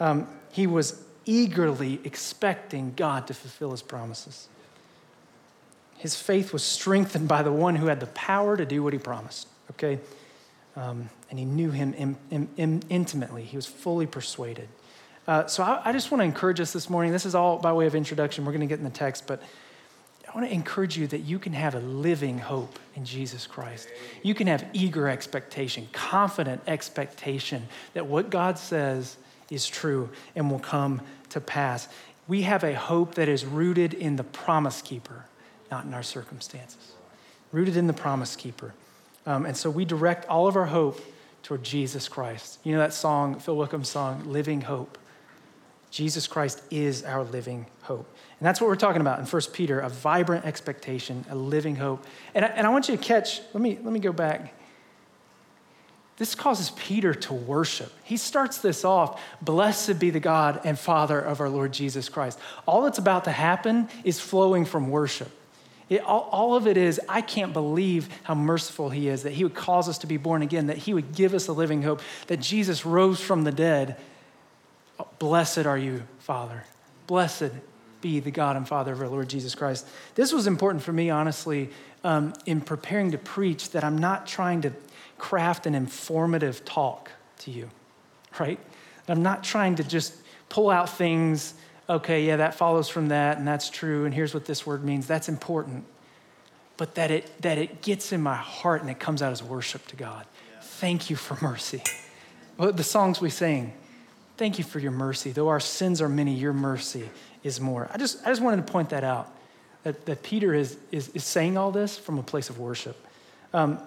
um, 0.00 0.28
he 0.50 0.66
was 0.66 1.02
eagerly 1.24 2.00
expecting 2.04 2.92
God 2.94 3.26
to 3.28 3.34
fulfill 3.34 3.70
his 3.70 3.82
promises. 3.82 4.48
His 5.96 6.16
faith 6.16 6.52
was 6.52 6.62
strengthened 6.62 7.28
by 7.28 7.42
the 7.42 7.52
one 7.52 7.76
who 7.76 7.86
had 7.86 8.00
the 8.00 8.06
power 8.08 8.56
to 8.56 8.66
do 8.66 8.82
what 8.82 8.92
he 8.92 8.98
promised, 8.98 9.48
okay? 9.72 10.00
Um, 10.76 11.08
and 11.30 11.38
he 11.38 11.44
knew 11.44 11.70
him 11.70 11.94
in, 11.94 12.16
in, 12.30 12.48
in, 12.56 12.82
intimately. 12.88 13.44
He 13.44 13.56
was 13.56 13.66
fully 13.66 14.06
persuaded. 14.06 14.68
Uh, 15.26 15.46
so 15.46 15.62
I, 15.62 15.80
I 15.84 15.92
just 15.92 16.10
want 16.10 16.20
to 16.20 16.24
encourage 16.24 16.60
us 16.60 16.72
this 16.72 16.90
morning. 16.90 17.12
This 17.12 17.26
is 17.26 17.34
all 17.34 17.58
by 17.58 17.72
way 17.72 17.86
of 17.86 17.94
introduction. 17.94 18.44
We're 18.44 18.52
going 18.52 18.60
to 18.60 18.66
get 18.66 18.78
in 18.78 18.84
the 18.84 18.90
text, 18.90 19.26
but 19.26 19.42
I 20.28 20.36
want 20.36 20.48
to 20.50 20.54
encourage 20.54 20.98
you 20.98 21.06
that 21.08 21.20
you 21.20 21.38
can 21.38 21.52
have 21.52 21.76
a 21.76 21.80
living 21.80 22.38
hope 22.38 22.78
in 22.96 23.04
Jesus 23.04 23.46
Christ. 23.46 23.88
You 24.24 24.34
can 24.34 24.48
have 24.48 24.66
eager 24.72 25.08
expectation, 25.08 25.88
confident 25.92 26.60
expectation 26.66 27.68
that 27.92 28.06
what 28.06 28.30
God 28.30 28.58
says 28.58 29.16
is 29.48 29.66
true 29.66 30.10
and 30.34 30.50
will 30.50 30.58
come 30.58 31.02
to 31.30 31.40
pass. 31.40 31.88
We 32.26 32.42
have 32.42 32.64
a 32.64 32.74
hope 32.74 33.14
that 33.14 33.28
is 33.28 33.44
rooted 33.44 33.94
in 33.94 34.16
the 34.16 34.24
promise 34.24 34.82
keeper, 34.82 35.26
not 35.70 35.84
in 35.84 35.94
our 35.94 36.02
circumstances. 36.02 36.92
Rooted 37.52 37.76
in 37.76 37.86
the 37.86 37.92
promise 37.92 38.34
keeper. 38.34 38.74
Um, 39.26 39.46
and 39.46 39.56
so 39.56 39.70
we 39.70 39.84
direct 39.84 40.28
all 40.28 40.46
of 40.46 40.56
our 40.56 40.66
hope 40.66 41.00
toward 41.42 41.62
Jesus 41.62 42.08
Christ. 42.08 42.58
You 42.64 42.72
know 42.72 42.78
that 42.78 42.92
song, 42.92 43.38
Phil 43.38 43.56
Wickham's 43.56 43.88
song, 43.88 44.24
Living 44.26 44.62
Hope? 44.62 44.98
Jesus 45.90 46.26
Christ 46.26 46.60
is 46.72 47.04
our 47.04 47.22
living 47.22 47.66
hope. 47.82 48.08
And 48.40 48.46
that's 48.46 48.60
what 48.60 48.66
we're 48.66 48.74
talking 48.74 49.00
about 49.00 49.20
in 49.20 49.26
1 49.26 49.42
Peter 49.52 49.78
a 49.78 49.88
vibrant 49.88 50.44
expectation, 50.44 51.24
a 51.30 51.36
living 51.36 51.76
hope. 51.76 52.04
And 52.34 52.44
I, 52.44 52.48
and 52.48 52.66
I 52.66 52.70
want 52.70 52.88
you 52.88 52.96
to 52.96 53.02
catch, 53.02 53.40
let 53.52 53.60
me, 53.60 53.78
let 53.80 53.92
me 53.92 54.00
go 54.00 54.12
back. 54.12 54.54
This 56.16 56.34
causes 56.34 56.70
Peter 56.70 57.14
to 57.14 57.34
worship. 57.34 57.92
He 58.02 58.16
starts 58.16 58.58
this 58.58 58.84
off 58.84 59.20
Blessed 59.40 60.00
be 60.00 60.10
the 60.10 60.18
God 60.18 60.60
and 60.64 60.76
Father 60.76 61.20
of 61.20 61.40
our 61.40 61.48
Lord 61.48 61.72
Jesus 61.72 62.08
Christ. 62.08 62.40
All 62.66 62.82
that's 62.82 62.98
about 62.98 63.24
to 63.24 63.32
happen 63.32 63.88
is 64.02 64.18
flowing 64.18 64.64
from 64.64 64.90
worship. 64.90 65.30
It, 65.88 66.00
all, 66.02 66.28
all, 66.32 66.56
of 66.56 66.66
it 66.66 66.76
is, 66.76 67.00
I 67.08 67.20
can't 67.20 67.52
believe 67.52 68.08
how 68.22 68.34
merciful 68.34 68.88
He 68.88 69.08
is, 69.08 69.24
that 69.24 69.32
He 69.32 69.44
would 69.44 69.54
cause 69.54 69.88
us 69.88 69.98
to 69.98 70.06
be 70.06 70.16
born 70.16 70.42
again, 70.42 70.68
that 70.68 70.78
He 70.78 70.94
would 70.94 71.14
give 71.14 71.34
us 71.34 71.48
a 71.48 71.52
living 71.52 71.82
hope, 71.82 72.00
that 72.28 72.40
Jesus 72.40 72.86
rose 72.86 73.20
from 73.20 73.44
the 73.44 73.52
dead. 73.52 73.96
Blessed 75.18 75.66
are 75.66 75.76
you, 75.76 76.04
Father. 76.20 76.64
Blessed 77.06 77.50
be 78.00 78.20
the 78.20 78.30
God 78.30 78.56
and 78.56 78.66
Father 78.66 78.92
of 78.92 79.00
our 79.00 79.08
Lord 79.08 79.28
Jesus 79.28 79.54
Christ. 79.54 79.86
This 80.14 80.32
was 80.32 80.46
important 80.46 80.82
for 80.82 80.92
me, 80.92 81.10
honestly, 81.10 81.70
um, 82.02 82.34
in 82.46 82.60
preparing 82.60 83.10
to 83.12 83.18
preach, 83.18 83.70
that 83.70 83.84
I'm 83.84 83.98
not 83.98 84.26
trying 84.26 84.62
to 84.62 84.72
craft 85.18 85.66
an 85.66 85.74
informative 85.74 86.64
talk 86.64 87.10
to 87.40 87.50
you, 87.50 87.70
right? 88.38 88.58
I'm 89.08 89.22
not 89.22 89.44
trying 89.44 89.76
to 89.76 89.84
just 89.84 90.14
pull 90.48 90.70
out 90.70 90.88
things, 90.88 91.54
okay, 91.88 92.26
yeah, 92.26 92.36
that 92.36 92.54
follows 92.54 92.88
from 92.88 93.08
that, 93.08 93.38
and 93.38 93.46
that's 93.46 93.70
true, 93.70 94.04
and 94.04 94.14
here's 94.14 94.34
what 94.34 94.44
this 94.44 94.66
word 94.66 94.84
means. 94.84 95.06
That's 95.06 95.28
important. 95.28 95.84
But 96.76 96.96
that 96.96 97.10
it, 97.10 97.42
that 97.42 97.58
it 97.58 97.82
gets 97.82 98.12
in 98.12 98.20
my 98.20 98.34
heart 98.34 98.80
and 98.80 98.90
it 98.90 98.98
comes 98.98 99.22
out 99.22 99.30
as 99.30 99.42
worship 99.42 99.86
to 99.88 99.96
God. 99.96 100.26
Yeah. 100.52 100.60
Thank 100.60 101.08
you 101.08 101.14
for 101.14 101.38
mercy. 101.40 101.82
Well, 102.56 102.72
the 102.72 102.84
songs 102.84 103.20
we 103.20 103.30
sing, 103.30 103.72
thank 104.36 104.58
you 104.58 104.64
for 104.64 104.80
your 104.80 104.90
mercy. 104.90 105.30
Though 105.30 105.48
our 105.48 105.60
sins 105.60 106.00
are 106.00 106.08
many, 106.08 106.34
your 106.34 106.52
mercy 106.52 107.08
is 107.44 107.60
more. 107.60 107.88
I 107.92 107.98
just, 107.98 108.24
I 108.26 108.30
just 108.30 108.42
wanted 108.42 108.66
to 108.66 108.72
point 108.72 108.90
that 108.90 109.04
out, 109.04 109.32
that, 109.84 110.04
that 110.06 110.22
Peter 110.24 110.52
is, 110.52 110.76
is, 110.90 111.08
is 111.10 111.24
saying 111.24 111.56
all 111.56 111.70
this 111.70 111.96
from 111.96 112.18
a 112.18 112.22
place 112.22 112.50
of 112.50 112.58
worship. 112.58 112.96
Um, 113.52 113.78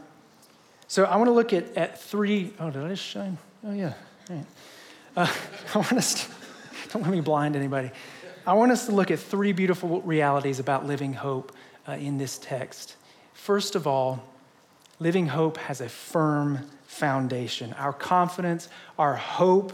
so 0.88 1.04
I 1.04 1.18
want 1.18 1.28
to 1.28 1.34
look 1.34 1.52
at, 1.52 1.76
at 1.76 2.02
three, 2.02 2.54
oh, 2.60 2.70
did 2.70 2.84
I 2.84 2.90
just 2.90 3.04
shine? 3.04 3.38
Oh, 3.66 3.74
yeah. 3.74 3.94
Uh, 4.30 4.42
I 5.76 5.78
want 5.78 6.02
to, 6.02 6.28
don't 6.94 7.04
let 7.04 7.12
me 7.12 7.22
blind 7.22 7.56
anybody. 7.56 7.92
I 8.46 8.54
want 8.54 8.72
us 8.72 8.86
to 8.86 8.92
look 8.92 9.12
at 9.12 9.20
three 9.20 9.52
beautiful 9.52 10.02
realities 10.02 10.60
about 10.60 10.86
living 10.86 11.14
hope 11.14 11.52
uh, 11.88 11.94
in 11.94 12.18
this 12.18 12.38
text. 12.38 12.96
First 13.34 13.76
of 13.76 13.86
all, 13.86 14.24
living 15.00 15.28
hope 15.28 15.58
has 15.58 15.82
a 15.82 15.90
firm 15.90 16.68
foundation. 16.86 17.74
Our 17.74 17.94
confidence, 17.94 18.70
our 18.98 19.16
hope, 19.16 19.74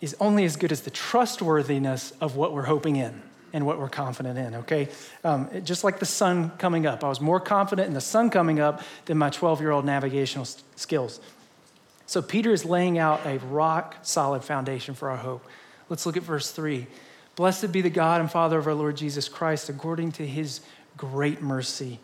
is 0.00 0.16
only 0.20 0.44
as 0.44 0.56
good 0.56 0.70
as 0.70 0.82
the 0.82 0.90
trustworthiness 0.90 2.12
of 2.20 2.36
what 2.36 2.52
we're 2.52 2.62
hoping 2.62 2.96
in 2.96 3.22
and 3.52 3.64
what 3.66 3.78
we're 3.78 3.88
confident 3.88 4.38
in, 4.38 4.54
okay? 4.56 4.88
Um, 5.22 5.48
just 5.62 5.84
like 5.84 5.98
the 5.98 6.06
sun 6.06 6.50
coming 6.58 6.86
up. 6.86 7.04
I 7.04 7.08
was 7.08 7.20
more 7.20 7.40
confident 7.40 7.88
in 7.88 7.94
the 7.94 8.00
sun 8.00 8.28
coming 8.28 8.60
up 8.60 8.82
than 9.06 9.16
my 9.16 9.30
12 9.30 9.60
year 9.60 9.70
old 9.70 9.84
navigational 9.84 10.46
skills. 10.76 11.20
So 12.06 12.20
Peter 12.22 12.52
is 12.52 12.64
laying 12.64 12.98
out 12.98 13.24
a 13.26 13.38
rock 13.38 13.96
solid 14.02 14.44
foundation 14.44 14.94
for 14.94 15.10
our 15.10 15.16
hope. 15.16 15.44
Let's 15.88 16.06
look 16.06 16.16
at 16.16 16.22
verse 16.22 16.50
3. 16.50 16.86
Blessed 17.36 17.72
be 17.72 17.80
the 17.80 17.90
God 17.90 18.20
and 18.20 18.30
Father 18.30 18.58
of 18.58 18.66
our 18.66 18.74
Lord 18.74 18.96
Jesus 18.96 19.28
Christ, 19.28 19.68
according 19.68 20.12
to 20.12 20.26
his 20.26 20.60
great 20.96 21.42
mercy. 21.42 21.98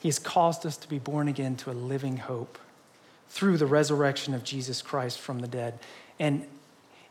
He 0.00 0.08
has 0.08 0.18
caused 0.18 0.64
us 0.64 0.76
to 0.76 0.88
be 0.88 0.98
born 0.98 1.28
again 1.28 1.56
to 1.56 1.70
a 1.70 1.72
living 1.72 2.18
hope 2.18 2.58
through 3.28 3.58
the 3.58 3.66
resurrection 3.66 4.34
of 4.34 4.44
Jesus 4.44 4.80
Christ 4.80 5.18
from 5.20 5.40
the 5.40 5.48
dead. 5.48 5.78
And 6.18 6.46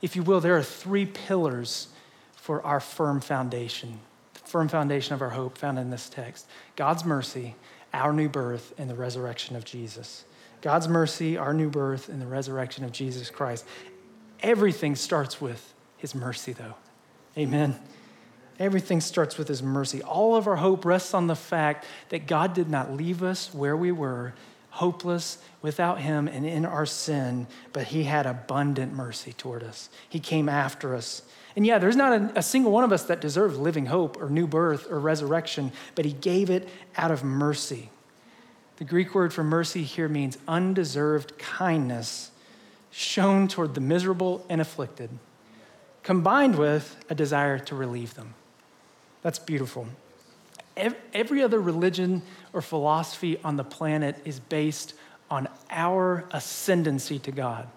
if 0.02 0.16
you 0.16 0.24
will, 0.24 0.40
there 0.40 0.56
are 0.56 0.64
three 0.64 1.06
pillars 1.06 1.90
for 2.36 2.62
our 2.64 2.80
firm 2.80 3.20
foundation, 3.20 4.00
the 4.34 4.40
firm 4.40 4.70
foundation 4.70 5.14
of 5.14 5.22
our 5.22 5.32
hope 5.32 5.58
found 5.58 5.78
in 5.78 5.90
this 5.90 6.08
text 6.08 6.48
God's 6.76 7.04
mercy, 7.04 7.56
our 7.94 8.14
new 8.14 8.30
birth, 8.30 8.74
and 8.78 8.90
the 8.90 8.96
resurrection 8.96 9.56
of 9.56 9.66
Jesus. 9.66 10.24
God's 10.68 10.90
mercy, 10.90 11.38
our 11.38 11.54
new 11.54 11.70
birth, 11.70 12.10
and 12.10 12.22
the 12.22 12.28
resurrection 12.28 12.84
of 12.84 12.92
Jesus 12.92 13.30
Christ. 13.30 13.64
Everything 14.42 14.98
starts 14.98 15.40
with 15.40 15.74
his 15.96 16.14
mercy, 16.14 16.52
though. 16.52 16.76
Amen. 17.38 17.80
Everything 18.60 19.00
starts 19.00 19.38
with 19.38 19.48
his 19.48 19.64
mercy. 19.64 20.02
All 20.02 20.36
of 20.36 20.46
our 20.46 20.58
hope 20.58 20.84
rests 20.84 21.14
on 21.14 21.28
the 21.28 21.38
fact 21.38 21.86
that 22.10 22.28
God 22.28 22.54
did 22.54 22.70
not 22.70 22.92
leave 22.92 23.24
us 23.24 23.54
where 23.54 23.78
we 23.78 23.94
were, 23.94 24.34
hopeless 24.72 25.38
without 25.62 26.02
him 26.02 26.28
and 26.28 26.46
in 26.46 26.66
our 26.66 26.86
sin, 26.86 27.48
but 27.72 27.84
he 27.84 28.04
had 28.04 28.26
abundant 28.26 28.92
mercy 28.92 29.32
toward 29.32 29.64
us. 29.64 29.90
He 30.10 30.20
came 30.20 30.50
after 30.50 30.94
us. 30.96 31.22
And 31.56 31.66
yeah, 31.66 31.78
there's 31.78 31.96
not 31.96 32.12
a, 32.12 32.40
a, 32.40 32.44
single 32.44 32.74
one 32.74 32.84
of 32.84 32.92
us 32.92 33.06
that 33.06 33.22
deserves 33.22 33.58
living 33.58 33.86
hope 33.86 34.22
or 34.22 34.30
new 34.30 34.48
birth 34.48 34.92
or 34.92 35.00
resurrection, 35.00 35.72
but 35.96 36.04
he 36.04 36.12
gave 36.12 36.50
it 36.50 36.68
out 36.98 37.12
of 37.12 37.24
mercy. 37.24 37.90
The 38.78 38.84
Greek 38.84 39.16
word 39.16 39.34
for 39.34 39.44
mercy 39.44 39.84
here 39.84 40.08
means 40.08 40.38
undeserved 40.48 41.38
kindness 41.40 42.32
shown 42.92 43.48
toward 43.48 43.74
the 43.74 43.82
miserable 43.82 44.46
and 44.50 44.62
afflicted, 44.62 45.10
combined 46.04 46.58
with 46.58 46.96
a 47.10 47.16
desire 47.16 47.58
to 47.60 47.76
relieve 47.76 48.14
them. 48.14 48.36
That's 49.24 49.40
beautiful. 49.40 49.88
Every 51.14 51.42
other 51.42 51.60
religion 51.60 52.22
or 52.54 52.62
philosophy 52.62 53.40
on 53.44 53.58
the 53.58 53.64
planet 53.64 54.16
is 54.26 54.40
based 54.40 54.94
on 55.30 55.48
our 55.72 56.26
ascendancy 56.32 57.18
to 57.20 57.32
God, 57.32 57.68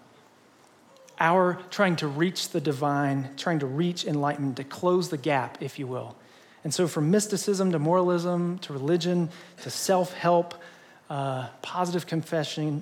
our 1.19 1.59
trying 1.71 1.95
to 1.97 2.07
reach 2.07 2.49
the 2.49 2.61
divine, 2.61 3.29
trying 3.37 3.59
to 3.59 3.65
reach 3.65 4.05
enlightenment, 4.05 4.57
to 4.57 4.63
close 4.63 5.09
the 5.09 5.17
gap, 5.17 5.57
if 5.61 5.79
you 5.79 5.87
will. 5.87 6.15
And 6.63 6.71
so, 6.71 6.87
from 6.87 7.09
mysticism 7.09 7.71
to 7.71 7.79
moralism 7.79 8.59
to 8.59 8.73
religion 8.73 9.29
to 9.63 9.71
self 9.71 10.13
help, 10.13 10.53
uh, 11.11 11.49
positive 11.61 12.07
confession, 12.07 12.81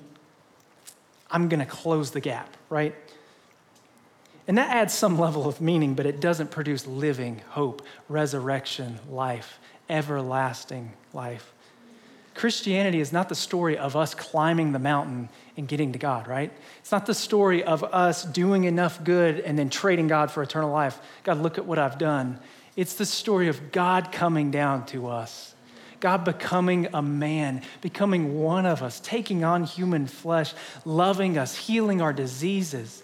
I'm 1.32 1.48
going 1.48 1.58
to 1.58 1.66
close 1.66 2.12
the 2.12 2.20
gap, 2.20 2.56
right? 2.68 2.94
And 4.46 4.56
that 4.56 4.70
adds 4.70 4.94
some 4.94 5.18
level 5.18 5.48
of 5.48 5.60
meaning, 5.60 5.94
but 5.94 6.06
it 6.06 6.20
doesn't 6.20 6.52
produce 6.52 6.86
living 6.86 7.42
hope, 7.48 7.82
resurrection, 8.08 9.00
life, 9.10 9.58
everlasting 9.88 10.92
life. 11.12 11.52
Christianity 12.34 13.00
is 13.00 13.12
not 13.12 13.28
the 13.28 13.34
story 13.34 13.76
of 13.76 13.96
us 13.96 14.14
climbing 14.14 14.70
the 14.70 14.78
mountain 14.78 15.28
and 15.56 15.66
getting 15.66 15.90
to 15.92 15.98
God, 15.98 16.28
right? 16.28 16.52
It's 16.78 16.92
not 16.92 17.06
the 17.06 17.14
story 17.14 17.64
of 17.64 17.82
us 17.82 18.24
doing 18.24 18.62
enough 18.62 19.02
good 19.02 19.40
and 19.40 19.58
then 19.58 19.70
trading 19.70 20.06
God 20.06 20.30
for 20.30 20.40
eternal 20.40 20.70
life. 20.70 21.00
God, 21.24 21.38
look 21.38 21.58
at 21.58 21.66
what 21.66 21.80
I've 21.80 21.98
done. 21.98 22.38
It's 22.76 22.94
the 22.94 23.06
story 23.06 23.48
of 23.48 23.72
God 23.72 24.12
coming 24.12 24.52
down 24.52 24.86
to 24.86 25.08
us, 25.08 25.49
God 26.00 26.24
becoming 26.24 26.88
a 26.92 27.02
man, 27.02 27.62
becoming 27.80 28.40
one 28.40 28.66
of 28.66 28.82
us, 28.82 29.00
taking 29.00 29.44
on 29.44 29.64
human 29.64 30.06
flesh, 30.06 30.54
loving 30.84 31.36
us, 31.38 31.54
healing 31.54 32.00
our 32.00 32.12
diseases, 32.12 33.02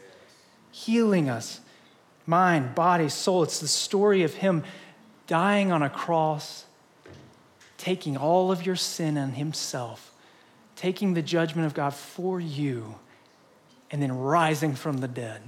healing 0.71 1.29
us, 1.29 1.61
mind, 2.27 2.75
body, 2.75 3.09
soul. 3.09 3.43
It's 3.43 3.61
the 3.61 3.69
story 3.69 4.23
of 4.23 4.35
Him 4.35 4.65
dying 5.27 5.73
on 5.73 5.83
a 5.83 5.91
cross 5.91 6.67
taking 7.79 8.17
all 8.17 8.51
of 8.51 8.65
your 8.65 8.77
sin 8.77 9.19
on 9.19 9.31
himself, 9.31 10.13
taking 10.75 11.15
the 11.15 11.23
judgment 11.23 11.67
of 11.67 11.75
God 11.75 11.95
for 11.95 12.41
you, 12.41 12.97
and 13.91 14.03
then 14.03 14.13
rising 14.13 14.75
from 14.75 14.99
the 14.99 15.09
dead. 15.09 15.41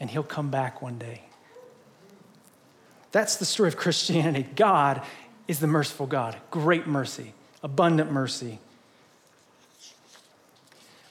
And 0.00 0.08
he'll 0.08 0.22
come 0.22 0.50
back 0.50 0.80
one 0.80 0.98
day. 0.98 1.22
That's 3.12 3.36
the 3.36 3.44
story 3.44 3.68
of 3.68 3.76
Christianity. 3.76 4.48
God 4.56 5.02
is 5.50 5.58
the 5.58 5.66
merciful 5.66 6.06
God, 6.06 6.36
great 6.52 6.86
mercy, 6.86 7.34
abundant 7.60 8.12
mercy. 8.12 8.60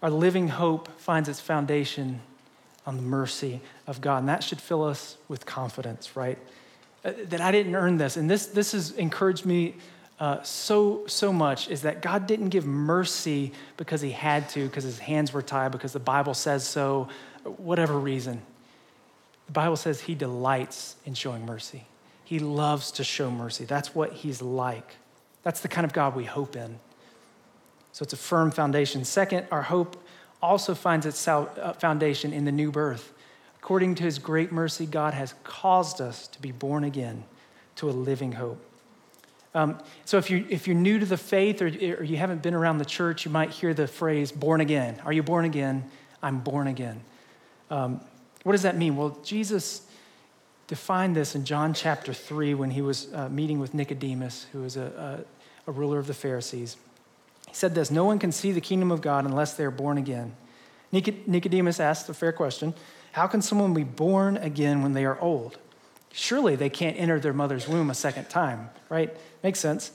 Our 0.02 0.10
living 0.10 0.48
hope 0.48 0.88
finds 0.98 1.28
its 1.28 1.42
foundation 1.42 2.22
on 2.86 2.96
the 2.96 3.02
mercy 3.02 3.60
of 3.86 4.00
God, 4.00 4.20
and 4.20 4.30
that 4.30 4.42
should 4.42 4.62
fill 4.62 4.86
us 4.86 5.18
with 5.28 5.46
confidence, 5.46 6.16
right? 6.16 6.38
Uh, 7.04 7.12
that 7.26 7.42
I 7.42 7.52
didn't 7.52 7.76
earn 7.76 7.98
this. 7.98 8.16
And 8.16 8.30
this, 8.30 8.46
this 8.46 8.72
has 8.72 8.92
encouraged 8.92 9.46
me 9.46 9.76
uh, 10.22 10.42
so, 10.42 11.06
so 11.06 11.34
much 11.34 11.70
is 11.70 11.82
that 11.82 12.02
God 12.02 12.26
didn't 12.26 12.48
give 12.48 12.66
mercy 12.66 13.52
because 13.76 14.00
he 14.00 14.12
had 14.12 14.48
to, 14.52 14.68
because 14.68 14.86
his 14.86 15.00
hands 15.00 15.34
were 15.34 15.42
tied, 15.42 15.74
because 15.74 15.92
the 15.92 16.00
Bible 16.00 16.34
says 16.34 16.66
so, 16.66 17.10
whatever 17.58 18.00
reason. 18.00 18.42
the 19.48 19.52
Bible 19.52 19.76
says 19.76 20.00
he 20.00 20.16
delights 20.16 20.96
in 21.06 21.14
showing 21.14 21.46
mercy. 21.46 21.89
He 22.30 22.38
loves 22.38 22.92
to 22.92 23.04
show 23.04 23.32
mercy. 23.32 23.66
That's 23.66 23.96
what 23.96 24.14
he's 24.14 24.40
like. 24.40 24.98
That's 25.42 25.62
the 25.62 25.68
kind 25.68 25.84
of 25.84 25.94
God 25.94 26.16
we 26.16 26.26
hope 26.26 26.56
in. 26.56 26.78
So 27.92 28.04
it's 28.04 28.14
a 28.14 28.18
firm 28.18 28.52
foundation. 28.52 29.04
Second, 29.04 29.48
our 29.50 29.64
hope 29.64 30.00
also 30.40 30.76
finds 30.76 31.08
its 31.08 31.28
uh, 31.28 31.74
foundation 31.80 32.32
in 32.32 32.46
the 32.46 32.52
new 32.52 32.72
birth. 32.72 33.14
According 33.58 33.96
to 33.96 34.04
his 34.04 34.20
great 34.20 34.52
mercy, 34.52 34.86
God 34.86 35.16
has 35.16 35.34
caused 35.44 36.02
us 36.02 36.28
to 36.28 36.40
be 36.40 36.52
born 36.52 36.84
again 36.84 37.24
to 37.78 37.90
a 37.90 37.94
living 37.94 38.34
hope. 38.34 38.64
Um, 39.56 39.80
so 40.06 40.20
if, 40.20 40.30
you, 40.30 40.46
if 40.52 40.68
you're 40.68 40.78
new 40.78 41.00
to 41.00 41.08
the 41.08 41.18
faith 41.18 41.64
or, 41.64 41.66
or 41.66 42.04
you 42.04 42.18
haven't 42.18 42.44
been 42.44 42.54
around 42.54 42.78
the 42.78 42.86
church, 42.86 43.26
you 43.26 43.32
might 43.32 43.50
hear 43.50 43.74
the 43.74 43.88
phrase 43.88 44.32
born 44.32 44.62
again. 44.62 45.02
Are 45.04 45.12
you 45.12 45.24
born 45.24 45.46
again? 45.46 45.84
I'm 46.22 46.42
born 46.42 46.68
again. 46.68 47.02
Um, 47.72 48.02
what 48.44 48.52
does 48.52 48.62
that 48.62 48.78
mean? 48.78 48.98
Well, 48.98 49.18
Jesus 49.24 49.89
defined 50.70 51.16
this 51.16 51.36
in 51.36 51.44
John 51.44 51.74
chapter 51.74 52.14
3 52.14 52.54
when 52.54 52.70
he 52.70 52.82
was 52.82 53.12
uh, 53.14 53.28
meeting 53.28 53.60
with 53.60 53.74
Nicodemus, 53.74 54.46
who 54.54 54.62
was 54.62 54.78
a, 54.78 55.26
a, 55.68 55.70
a 55.70 55.74
ruler 55.74 55.98
of 55.98 56.06
the 56.06 56.14
Pharisees. 56.14 56.78
He 57.48 57.56
said 57.56 57.76
this 57.76 57.92
No 57.92 58.06
one 58.06 58.20
can 58.20 58.32
see 58.32 58.54
the 58.54 58.62
kingdom 58.62 58.92
of 58.92 59.02
God 59.02 59.26
unless 59.26 59.56
they 59.56 59.66
are 59.66 59.72
born 59.72 59.98
again. 59.98 60.34
Nicodemus 60.92 61.80
asked 61.80 62.08
a 62.08 62.14
fair 62.14 62.32
question 62.32 62.74
How 63.12 63.28
can 63.28 63.42
someone 63.42 63.74
be 63.74 63.84
born 63.84 64.38
again 64.38 64.82
when 64.84 64.94
they 64.94 65.06
are 65.06 65.20
old? 65.20 65.58
Surely 66.12 66.56
they 66.56 66.70
can't 66.70 66.98
enter 66.98 67.20
their 67.20 67.34
mother's 67.34 67.68
womb 67.68 67.90
a 67.90 67.96
second 67.96 68.30
time, 68.30 68.70
right? 68.90 69.16
Makes 69.44 69.60
sense. 69.60 69.92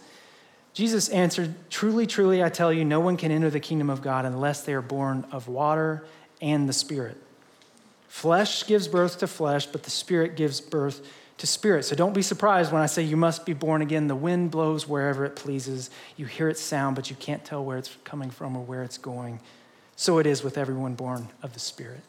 Jesus 0.72 1.08
answered, 1.08 1.54
Truly, 1.70 2.04
truly, 2.04 2.42
I 2.42 2.48
tell 2.48 2.72
you, 2.72 2.84
no 2.84 2.98
one 2.98 3.16
can 3.16 3.30
enter 3.30 3.48
the 3.48 3.60
kingdom 3.60 3.90
of 3.90 4.02
God 4.02 4.24
unless 4.24 4.62
they 4.62 4.74
are 4.74 4.82
born 4.82 5.24
of 5.30 5.46
water 5.46 6.04
and 6.42 6.68
the 6.68 6.72
Spirit. 6.72 7.16
Flesh 8.14 8.64
gives 8.68 8.86
birth 8.86 9.18
to 9.18 9.26
flesh, 9.26 9.66
but 9.66 9.82
the 9.82 9.90
Spirit 9.90 10.36
gives 10.36 10.60
birth 10.60 11.04
to 11.38 11.48
spirit. 11.48 11.84
So 11.84 11.96
don't 11.96 12.12
be 12.12 12.22
surprised 12.22 12.70
when 12.70 12.80
I 12.80 12.86
say 12.86 13.02
you 13.02 13.16
must 13.16 13.44
be 13.44 13.54
born 13.54 13.82
again. 13.82 14.06
The 14.06 14.14
wind 14.14 14.52
blows 14.52 14.86
wherever 14.86 15.24
it 15.24 15.34
pleases. 15.34 15.90
You 16.16 16.26
hear 16.26 16.48
its 16.48 16.60
sound, 16.60 16.94
but 16.94 17.10
you 17.10 17.16
can't 17.16 17.44
tell 17.44 17.64
where 17.64 17.76
it's 17.76 17.96
coming 18.04 18.30
from 18.30 18.56
or 18.56 18.62
where 18.62 18.84
it's 18.84 18.98
going. 18.98 19.40
So 19.96 20.18
it 20.18 20.28
is 20.28 20.44
with 20.44 20.56
everyone 20.56 20.94
born 20.94 21.26
of 21.42 21.54
the 21.54 21.58
Spirit. 21.58 22.02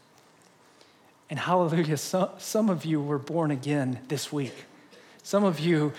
And 1.32 1.40
hallelujah, 1.40 1.98
some, 1.98 2.30
some 2.38 2.70
of 2.70 2.86
you 2.86 3.02
were 3.02 3.18
born 3.18 3.50
again 3.50 3.98
this 4.08 4.32
week. 4.32 4.54
Some 5.24 5.44
of 5.44 5.60
you, 5.60 5.92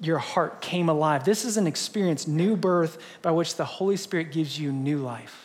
your 0.00 0.20
heart 0.20 0.62
came 0.62 0.88
alive. 0.88 1.26
This 1.26 1.44
is 1.44 1.58
an 1.58 1.66
experience, 1.66 2.26
new 2.26 2.56
birth, 2.56 2.96
by 3.20 3.30
which 3.30 3.56
the 3.56 3.66
Holy 3.66 3.98
Spirit 3.98 4.32
gives 4.32 4.58
you 4.58 4.72
new 4.72 5.00
life. 5.00 5.43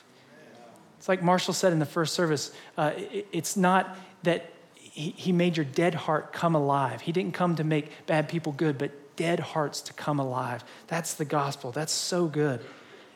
It's 1.00 1.08
like 1.08 1.24
Marshall 1.24 1.54
said 1.54 1.72
in 1.72 1.80
the 1.80 1.86
first 1.86 2.14
service 2.14 2.52
uh, 2.78 2.92
it, 2.96 3.28
it's 3.32 3.56
not 3.56 3.98
that 4.24 4.52
he, 4.76 5.12
he 5.12 5.32
made 5.32 5.56
your 5.56 5.66
dead 5.66 5.96
heart 5.96 6.34
come 6.34 6.56
alive. 6.56 7.00
He 7.00 7.14
didn't 7.14 7.34
come 7.34 7.56
to 7.56 7.64
make 7.64 8.06
bad 8.06 8.28
people 8.28 8.52
good, 8.52 8.78
but 8.78 8.92
dead 9.16 9.40
hearts 9.40 9.80
to 9.82 9.94
come 9.94 10.20
alive. 10.20 10.64
That's 10.88 11.14
the 11.14 11.24
gospel. 11.24 11.72
That's 11.72 11.94
so 11.94 12.28
good. 12.28 12.60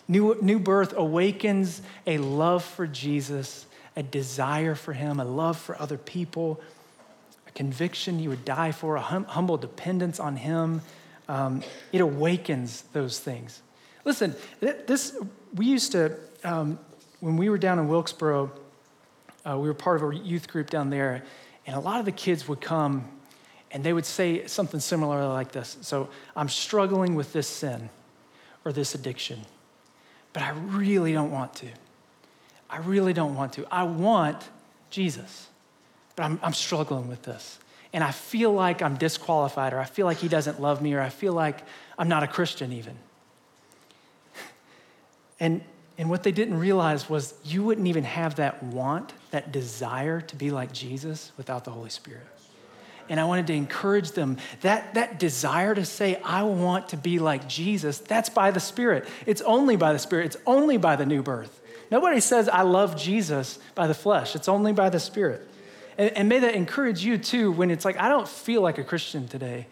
New, 0.08 0.38
new 0.42 0.60
birth 0.60 0.94
awakens 0.96 1.82
a 2.08 2.18
love 2.20 2.64
for 2.64 2.88
Jesus, 2.88 3.66
a 3.98 4.04
desire 4.04 4.76
for 4.76 4.94
him, 4.94 5.20
a 5.20 5.26
love 5.26 5.58
for 5.58 5.80
other 5.82 5.98
people, 5.98 6.62
a 7.48 7.52
conviction 7.52 8.18
you 8.20 8.30
would 8.30 8.46
die 8.46 8.72
for, 8.72 8.96
a 8.96 9.02
hum, 9.02 9.26
humble 9.26 9.58
dependence 9.58 10.22
on 10.22 10.38
him. 10.38 10.82
Um, 11.28 11.64
it 11.92 12.00
awakens 12.00 12.84
those 12.94 13.20
things. 13.20 13.62
Listen, 14.06 14.36
this 14.62 15.18
we 15.54 15.66
used 15.66 15.92
to 15.94 16.18
um, 16.46 16.80
when 17.24 17.38
we 17.38 17.48
were 17.48 17.58
down 17.58 17.80
in 17.80 17.88
Wilkesboro, 17.88 18.52
uh, 19.46 19.58
we 19.58 19.70
were 19.70 19.74
part 19.74 20.04
of 20.04 20.12
a 20.12 20.14
youth 20.14 20.50
group 20.50 20.70
down 20.70 20.90
there, 20.90 21.24
and 21.66 21.74
a 21.74 21.80
lot 21.80 22.02
of 22.02 22.06
the 22.06 22.12
kids 22.12 22.50
would 22.50 22.60
come 22.60 23.08
and 23.72 23.82
they 23.82 23.94
would 23.94 24.06
say 24.06 24.46
something 24.46 24.82
similar 24.82 25.26
like 25.30 25.54
this 25.54 25.78
So, 25.80 26.10
I'm 26.36 26.50
struggling 26.50 27.16
with 27.16 27.32
this 27.32 27.48
sin 27.48 27.90
or 28.66 28.74
this 28.74 28.94
addiction, 28.94 29.40
but 30.34 30.44
I 30.44 30.50
really 30.50 31.14
don't 31.14 31.32
want 31.32 31.56
to. 31.56 31.68
I 32.70 32.80
really 32.80 33.14
don't 33.14 33.36
want 33.36 33.54
to. 33.54 33.66
I 33.72 33.84
want 33.84 34.50
Jesus, 34.90 35.48
but 36.18 36.24
I'm, 36.24 36.42
I'm 36.44 36.54
struggling 36.54 37.08
with 37.08 37.24
this. 37.24 37.58
And 37.94 38.04
I 38.04 38.12
feel 38.12 38.52
like 38.52 38.82
I'm 38.82 38.98
disqualified, 38.98 39.72
or 39.72 39.80
I 39.80 39.86
feel 39.86 40.06
like 40.06 40.18
he 40.18 40.28
doesn't 40.28 40.60
love 40.60 40.82
me, 40.82 40.94
or 40.94 41.00
I 41.00 41.10
feel 41.10 41.32
like 41.32 41.64
I'm 41.98 42.10
not 42.10 42.24
a 42.24 42.28
Christian 42.28 42.74
even. 42.74 42.98
And 45.40 45.64
and 45.98 46.10
what 46.10 46.24
they 46.24 46.32
didn't 46.32 46.58
realize 46.58 47.10
was 47.10 47.34
you 47.44 47.64
wouldn't 47.64 47.88
even 47.88 48.04
have 48.04 48.36
that 48.36 48.64
want, 48.64 49.14
that 49.32 49.52
desire 49.52 50.22
to 50.22 50.36
be 50.36 50.50
like 50.50 50.72
Jesus 50.72 51.32
without 51.38 51.66
the 51.66 51.72
Holy 51.72 51.90
Spirit. 51.90 52.26
And 53.10 53.20
I 53.20 53.26
wanted 53.26 53.48
to 53.48 53.54
encourage 53.54 54.12
them 54.12 54.38
that, 54.62 54.94
that 54.96 55.20
desire 55.20 55.76
to 55.76 55.86
say, 55.86 56.16
I 56.24 56.44
want 56.44 56.90
to 56.90 56.98
be 56.98 57.20
like 57.20 57.48
Jesus, 57.48 58.00
that's 58.00 58.30
by 58.30 58.52
the 58.52 58.60
Spirit. 58.60 59.08
It's 59.26 59.42
only 59.42 59.76
by 59.76 59.94
the 59.94 60.00
Spirit, 60.00 60.28
it's 60.28 60.38
only 60.48 60.78
by 60.78 60.96
the 60.96 61.06
new 61.06 61.22
birth. 61.22 61.62
Nobody 61.92 62.22
says, 62.22 62.50
I 62.50 62.64
love 62.64 62.96
Jesus 62.96 63.60
by 63.76 63.88
the 63.88 63.94
flesh, 63.94 64.36
it's 64.36 64.48
only 64.48 64.74
by 64.74 64.90
the 64.90 65.00
Spirit. 65.00 65.48
And, 65.98 66.18
and 66.18 66.30
may 66.30 66.40
that 66.40 66.56
encourage 66.56 67.04
you 67.04 67.20
too 67.20 67.52
when 67.52 67.70
it's 67.70 67.86
like, 67.86 68.00
I 68.00 68.10
don't 68.10 68.28
feel 68.28 68.62
like 68.62 68.80
a 68.80 68.84
Christian 68.84 69.28
today 69.28 69.68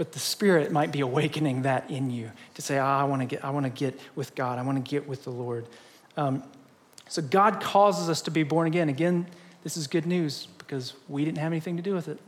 but 0.00 0.12
the 0.12 0.18
Spirit 0.18 0.72
might 0.72 0.92
be 0.92 1.00
awakening 1.00 1.60
that 1.60 1.90
in 1.90 2.08
you 2.10 2.32
to 2.54 2.62
say, 2.62 2.78
oh, 2.78 2.84
I 2.86 3.04
want 3.04 3.20
to 3.20 3.26
get, 3.26 3.44
I 3.44 3.50
want 3.50 3.66
to 3.66 3.70
get 3.70 4.00
with 4.14 4.34
God. 4.34 4.58
I 4.58 4.62
want 4.62 4.82
to 4.82 4.90
get 4.90 5.06
with 5.06 5.24
the 5.24 5.30
Lord. 5.30 5.66
Um, 6.16 6.42
so 7.06 7.20
God 7.20 7.60
causes 7.60 8.08
us 8.08 8.22
to 8.22 8.30
be 8.30 8.42
born 8.42 8.66
again. 8.66 8.88
Again, 8.88 9.26
this 9.62 9.76
is 9.76 9.86
good 9.86 10.06
news 10.06 10.48
because 10.56 10.94
we 11.06 11.26
didn't 11.26 11.36
have 11.36 11.52
anything 11.52 11.76
to 11.76 11.82
do 11.82 11.92
with 11.92 12.08
it. 12.08 12.18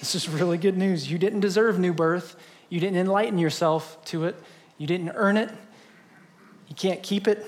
This 0.00 0.14
is 0.14 0.30
really 0.30 0.56
good 0.56 0.78
news. 0.78 1.10
You 1.10 1.18
didn't 1.18 1.40
deserve 1.40 1.78
new 1.78 1.92
birth. 1.92 2.36
You 2.70 2.80
didn't 2.80 2.96
enlighten 2.96 3.38
yourself 3.38 4.02
to 4.06 4.24
it. 4.24 4.36
You 4.78 4.86
didn't 4.86 5.10
earn 5.10 5.36
it. 5.36 5.50
You 6.68 6.74
can't 6.74 7.02
keep 7.02 7.28
it. 7.28 7.44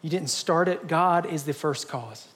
You 0.00 0.08
didn't 0.08 0.30
start 0.30 0.66
it. 0.66 0.88
God 0.88 1.26
is 1.26 1.42
the 1.42 1.52
first 1.52 1.90
cause. 1.90 2.28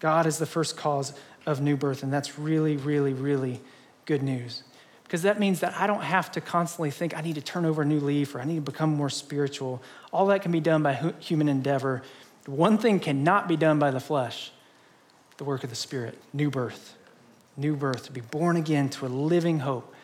God 0.00 0.26
is 0.26 0.38
the 0.38 0.46
first 0.46 0.76
cause 0.76 1.12
of 1.46 1.60
new 1.60 1.76
birth, 1.76 2.02
and 2.02 2.12
that's 2.12 2.36
really, 2.36 2.76
really, 2.76 3.12
really 3.12 3.60
good 4.06 4.24
news 4.24 4.64
because 5.08 5.22
that 5.22 5.40
means 5.40 5.60
that 5.60 5.74
I 5.74 5.86
don't 5.86 6.02
have 6.02 6.30
to 6.32 6.42
constantly 6.42 6.90
think 6.90 7.16
I 7.16 7.22
need 7.22 7.36
to 7.36 7.40
turn 7.40 7.64
over 7.64 7.80
a 7.80 7.84
new 7.84 7.98
leaf 7.98 8.34
or 8.34 8.42
I 8.42 8.44
need 8.44 8.56
to 8.56 8.60
become 8.60 8.94
more 8.94 9.08
spiritual. 9.08 9.82
All 10.12 10.26
that 10.26 10.42
can 10.42 10.52
be 10.52 10.60
done 10.60 10.82
by 10.82 11.14
human 11.18 11.48
endeavor. 11.48 12.02
One 12.44 12.76
thing 12.76 13.00
cannot 13.00 13.48
be 13.48 13.56
done 13.56 13.78
by 13.78 13.90
the 13.90 14.00
flesh 14.00 14.52
the 15.38 15.44
work 15.44 15.64
of 15.64 15.70
the 15.70 15.76
Spirit, 15.76 16.18
new 16.32 16.50
birth. 16.50 16.96
New 17.56 17.74
birth, 17.74 18.04
to 18.06 18.12
be 18.12 18.20
born 18.20 18.56
again 18.56 18.88
to 18.90 19.06
a 19.06 19.08
living 19.08 19.60
hope. 19.60 19.94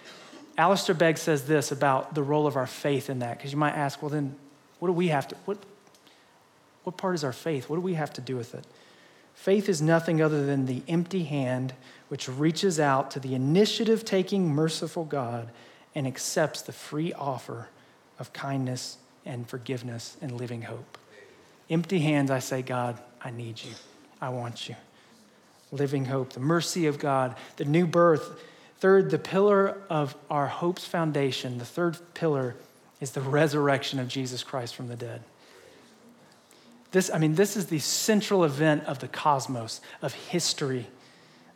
Alistair 0.56 0.94
Begg 0.94 1.18
says 1.18 1.44
this 1.46 1.72
about 1.72 2.14
the 2.14 2.22
role 2.22 2.46
of 2.46 2.56
our 2.56 2.66
faith 2.66 3.10
in 3.10 3.18
that, 3.18 3.36
because 3.36 3.52
you 3.52 3.58
might 3.58 3.74
ask, 3.74 4.00
well, 4.00 4.08
then 4.08 4.36
what 4.78 4.88
do 4.88 4.92
we 4.92 5.08
have 5.08 5.26
to, 5.28 5.36
what, 5.44 5.58
what 6.84 6.96
part 6.96 7.16
is 7.16 7.24
our 7.24 7.32
faith? 7.32 7.68
What 7.68 7.76
do 7.76 7.82
we 7.82 7.94
have 7.94 8.12
to 8.14 8.20
do 8.20 8.36
with 8.36 8.54
it? 8.54 8.64
Faith 9.34 9.68
is 9.68 9.82
nothing 9.82 10.22
other 10.22 10.46
than 10.46 10.66
the 10.66 10.82
empty 10.88 11.24
hand 11.24 11.74
which 12.08 12.28
reaches 12.28 12.78
out 12.78 13.10
to 13.10 13.20
the 13.20 13.34
initiative 13.34 14.04
taking, 14.04 14.48
merciful 14.48 15.04
God 15.04 15.50
and 15.94 16.06
accepts 16.06 16.62
the 16.62 16.72
free 16.72 17.12
offer 17.12 17.68
of 18.18 18.32
kindness 18.32 18.98
and 19.24 19.48
forgiveness 19.48 20.16
and 20.20 20.32
living 20.32 20.62
hope. 20.62 20.98
Empty 21.70 22.00
hands, 22.00 22.30
I 22.30 22.38
say, 22.38 22.62
God, 22.62 23.00
I 23.22 23.30
need 23.30 23.62
you. 23.62 23.72
I 24.20 24.28
want 24.28 24.68
you. 24.68 24.76
Living 25.72 26.04
hope, 26.04 26.32
the 26.32 26.40
mercy 26.40 26.86
of 26.86 26.98
God, 26.98 27.36
the 27.56 27.64
new 27.64 27.86
birth. 27.86 28.40
Third, 28.78 29.10
the 29.10 29.18
pillar 29.18 29.78
of 29.88 30.14
our 30.30 30.46
hope's 30.46 30.84
foundation, 30.84 31.58
the 31.58 31.64
third 31.64 31.96
pillar 32.14 32.54
is 33.00 33.12
the 33.12 33.20
resurrection 33.20 33.98
of 33.98 34.08
Jesus 34.08 34.42
Christ 34.42 34.74
from 34.74 34.88
the 34.88 34.96
dead. 34.96 35.22
This, 36.94 37.10
I 37.12 37.18
mean, 37.18 37.34
this 37.34 37.56
is 37.56 37.66
the 37.66 37.80
central 37.80 38.44
event 38.44 38.84
of 38.84 39.00
the 39.00 39.08
cosmos, 39.08 39.80
of 40.00 40.14
history, 40.14 40.86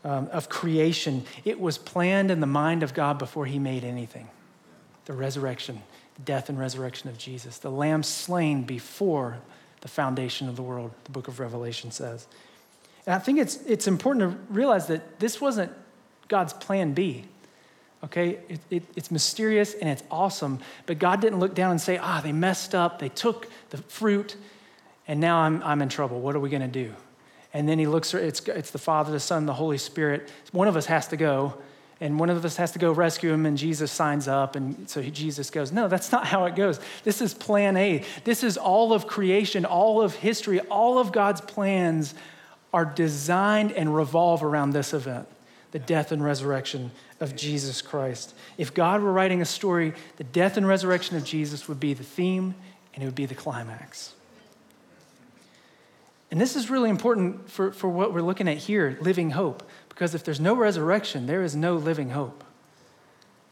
um, 0.03 0.29
of 0.33 0.49
creation. 0.49 1.25
It 1.45 1.61
was 1.61 1.79
planned 1.79 2.33
in 2.33 2.41
the 2.41 2.47
mind 2.49 2.83
of 2.83 2.93
God 2.93 3.21
before 3.21 3.47
he 3.47 3.61
made 3.61 3.85
anything. 3.85 4.27
The 5.05 5.13
resurrection, 5.13 5.81
death 6.25 6.49
and 6.49 6.59
resurrection 6.59 7.09
of 7.09 7.19
Jesus, 7.19 7.59
the 7.59 7.71
lamb 7.71 8.03
slain 8.03 8.65
before 8.65 9.39
the 9.81 9.87
foundation 9.87 10.49
of 10.49 10.57
the 10.57 10.63
world, 10.63 10.91
the 11.05 11.13
book 11.13 11.29
of 11.29 11.39
Revelation 11.39 11.93
says. 11.93 12.27
And 13.07 13.15
I 13.15 13.21
think 13.21 13.39
it's, 13.39 13.59
it's 13.65 13.87
important 13.87 14.33
to 14.33 14.53
realize 14.53 14.89
that 14.89 15.21
this 15.21 15.41
wasn't 15.41 15.71
God's 16.27 16.53
plan 16.53 16.95
B. 16.95 17.27
Okay, 18.03 18.41
it, 18.49 18.61
it, 18.71 18.83
it's 18.97 19.13
mysterious 19.13 19.75
and 19.75 19.89
it's 19.89 20.03
awesome, 20.11 20.59
but 20.87 20.99
God 20.99 21.21
didn't 21.21 21.39
look 21.39 21.55
down 21.55 21.71
and 21.71 21.81
say, 21.81 21.97
ah, 21.97 22.21
they 22.21 22.33
messed 22.33 22.75
up, 22.75 22.99
they 22.99 23.09
took 23.09 23.47
the 23.71 23.77
fruit, 23.77 24.35
and 25.09 25.19
now 25.19 25.39
I'm, 25.39 25.63
I'm 25.63 25.83
in 25.83 25.89
trouble. 25.89 26.21
What 26.21 26.37
are 26.37 26.41
we 26.41 26.51
going 26.51 26.63
to 26.63 26.69
do? 26.69 26.95
And 27.55 27.67
then 27.67 27.79
he 27.79 27.87
looks, 27.87 28.13
it's, 28.13 28.47
it's 28.47 28.71
the 28.71 28.79
Father, 28.79 29.11
the 29.11 29.19
Son, 29.19 29.47
the 29.47 29.55
Holy 29.55 29.79
Spirit. 29.79 30.31
One 30.53 30.69
of 30.69 30.77
us 30.77 30.87
has 30.87 31.09
to 31.09 31.17
go, 31.17 31.55
and 31.99 32.21
one 32.21 32.29
of 32.29 32.45
us 32.45 32.57
has 32.57 32.73
to 32.73 32.79
go 32.79 32.93
rescue 32.93 33.33
him, 33.33 33.47
and 33.47 33.57
Jesus 33.57 33.91
signs 33.91 34.29
up. 34.29 34.55
And 34.55 34.89
so 34.89 35.01
he, 35.01 35.11
Jesus 35.11 35.49
goes, 35.49 35.73
No, 35.73 35.89
that's 35.89 36.13
not 36.13 36.27
how 36.27 36.45
it 36.45 36.55
goes. 36.55 36.79
This 37.05 37.23
is 37.23 37.33
plan 37.33 37.77
A. 37.79 38.05
This 38.25 38.45
is 38.45 38.59
all 38.59 38.93
of 38.93 39.07
creation, 39.07 39.65
all 39.65 40.03
of 40.03 40.15
history, 40.15 40.61
all 40.61 40.99
of 40.99 41.11
God's 41.11 41.41
plans 41.41 42.15
are 42.73 42.85
designed 42.85 43.73
and 43.73 43.97
revolve 43.97 44.45
around 44.45 44.71
this 44.71 44.93
event 44.93 45.27
the 45.71 45.79
death 45.79 46.13
and 46.13 46.25
resurrection 46.25 46.91
of 47.21 47.37
Jesus 47.37 47.83
Christ. 47.83 48.35
If 48.57 48.73
God 48.73 49.03
were 49.03 49.13
writing 49.13 49.43
a 49.43 49.45
story, 49.45 49.93
the 50.17 50.25
death 50.25 50.57
and 50.57 50.67
resurrection 50.67 51.17
of 51.17 51.25
Jesus 51.25 51.69
would 51.69 51.79
be 51.79 51.93
the 51.93 52.05
theme 52.05 52.55
and 52.95 53.03
it 53.03 53.07
would 53.07 53.15
be 53.15 53.27
the 53.27 53.35
climax. 53.35 54.15
And 56.31 56.41
this 56.41 56.57
is 56.57 56.69
really 56.69 56.91
important 56.91 57.51
for, 57.51 57.73
for 57.73 57.89
what 57.89 58.13
we're 58.13 58.23
looking 58.23 58.49
at 58.49 58.59
here 58.59 58.99
living 59.01 59.31
hope. 59.31 59.63
Because 59.89 60.15
if 60.15 60.25
there's 60.25 60.41
no 60.41 60.55
resurrection, 60.55 61.27
there 61.27 61.43
is 61.43 61.57
no 61.57 61.77
living 61.77 62.11
hope. 62.11 62.45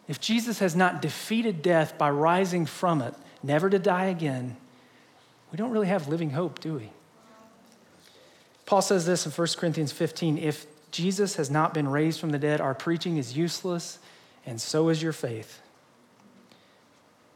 If 0.09 0.21
Jesus 0.21 0.61
has 0.61 0.77
not 0.77 1.03
defeated 1.03 1.63
death 1.63 1.99
by 1.99 2.11
rising 2.11 2.67
from 2.67 3.03
it, 3.03 3.15
never 3.43 3.69
to 3.71 3.79
die 3.79 4.07
again, 4.07 4.57
we 5.51 5.57
don't 5.57 5.71
really 5.71 5.89
have 5.89 6.09
living 6.09 6.31
hope, 6.31 6.61
do 6.61 6.75
we? 6.75 6.91
Paul 8.67 8.83
says 8.83 9.07
this 9.07 9.27
in 9.27 9.33
1 9.33 9.49
Corinthians 9.57 9.93
15 9.93 10.39
if 10.39 10.67
Jesus 10.91 11.37
has 11.37 11.51
not 11.51 11.75
been 11.75 11.89
raised 11.89 12.21
from 12.21 12.31
the 12.31 12.39
dead, 12.39 12.61
our 12.61 12.75
preaching 12.75 13.17
is 13.17 13.37
useless, 13.37 13.99
and 14.45 14.61
so 14.61 14.89
is 14.89 15.03
your 15.03 15.13
faith. 15.13 15.61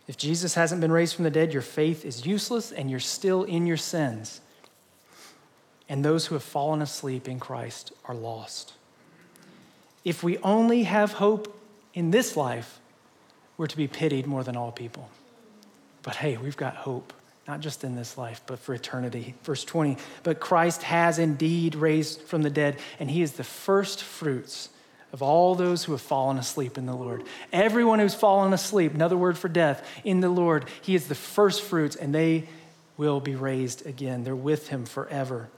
If 0.07 0.16
Jesus 0.16 0.55
hasn't 0.55 0.81
been 0.81 0.92
raised 0.92 1.14
from 1.14 1.24
the 1.24 1.31
dead, 1.31 1.53
your 1.53 1.62
faith 1.62 2.05
is 2.05 2.26
useless, 2.26 2.72
and 2.72 2.90
you're 2.90 2.98
still 3.00 3.44
in 3.44 3.66
your 3.66 3.76
sins. 3.76 4.40
And 5.90 6.03
those 6.05 6.26
who 6.26 6.37
have 6.37 6.42
fallen 6.44 6.81
asleep 6.81 7.29
in 7.29 7.40
Christ 7.40 7.92
are 8.07 8.14
lost. 8.14 8.72
If 10.05 10.22
we 10.22 10.38
only 10.38 10.85
have 10.85 11.12
hope 11.12 11.61
in 11.92 12.12
this 12.12 12.37
life, 12.37 12.79
we're 13.59 13.66
to 13.66 13.76
be 13.76 13.88
pitied 13.88 14.26
more 14.26 14.44
than 14.44 14.57
all 14.57 14.72
people. 14.72 15.11
But 16.03 16.16
hey, 16.16 16.38
we've 16.38 16.57
got 16.57 16.76
hope 16.76 17.12
not 17.48 17.61
just 17.61 17.83
in 17.83 17.96
this 17.96 18.16
life, 18.16 18.40
but 18.46 18.61
for 18.61 18.74
eternity. 18.74 19.35
Verse 19.42 19.64
20, 19.64 19.96
but 20.22 20.38
Christ 20.38 20.85
has 20.85 21.18
indeed 21.18 21.74
raised 21.74 22.22
from 22.22 22.42
the 22.42 22.50
dead, 22.50 22.79
and 23.00 23.11
he 23.11 23.22
is 23.22 23.33
the 23.33 23.42
first 23.42 24.05
fruits 24.05 24.68
of 25.12 25.20
all 25.20 25.57
those 25.57 25.83
who 25.83 25.90
have 25.90 26.00
fallen 26.00 26.38
asleep 26.38 26.79
in 26.79 26.87
the 26.87 26.94
Lord. 26.94 27.24
Everyone 27.53 27.98
who's 27.98 28.14
fallen 28.14 28.53
asleep, 28.53 28.94
another 28.94 29.16
word 29.16 29.37
for 29.37 29.48
death, 29.48 29.85
in 30.05 30.20
the 30.20 30.29
Lord, 30.29 30.66
he 30.83 30.94
is 30.94 31.09
the 31.09 31.16
first 31.16 31.62
fruits, 31.62 31.96
and 31.96 32.14
they 32.14 32.48
will 32.96 33.18
be 33.18 33.35
raised 33.35 33.85
again. 33.85 34.22
They're 34.22 34.37
with 34.37 34.68
him 34.68 34.87
forever. 34.87 35.48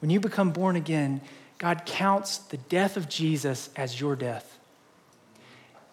When 0.00 0.10
you 0.10 0.20
become 0.20 0.50
born 0.50 0.76
again, 0.76 1.20
God 1.58 1.84
counts 1.84 2.38
the 2.38 2.56
death 2.56 2.96
of 2.96 3.08
Jesus 3.08 3.70
as 3.76 4.00
your 4.00 4.16
death, 4.16 4.58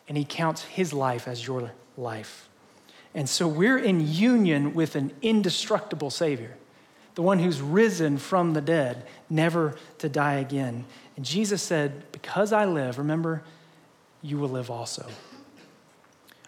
and 0.07 0.17
he 0.17 0.25
counts 0.25 0.63
his 0.63 0.93
life 0.93 1.27
as 1.27 1.45
your 1.45 1.71
life. 1.97 2.47
And 3.13 3.27
so 3.27 3.47
we're 3.47 3.77
in 3.77 4.07
union 4.07 4.73
with 4.73 4.95
an 4.95 5.11
indestructible 5.21 6.09
Savior, 6.09 6.55
the 7.15 7.21
one 7.21 7.39
who's 7.39 7.61
risen 7.61 8.17
from 8.17 8.53
the 8.53 8.61
dead, 8.61 9.05
never 9.29 9.75
to 9.97 10.07
die 10.07 10.35
again. 10.35 10.85
And 11.15 11.25
Jesus 11.25 11.61
said, 11.61 12.11
Because 12.11 12.53
I 12.53 12.65
live, 12.65 12.97
remember, 12.97 13.41
you 14.21 14.37
will 14.37 14.49
live 14.49 14.69
also. 14.69 15.07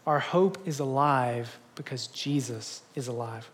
Our 0.05 0.19
hope 0.19 0.57
is 0.67 0.79
alive 0.79 1.59
because 1.75 2.07
Jesus 2.07 2.81
is 2.95 3.07
alive. 3.07 3.49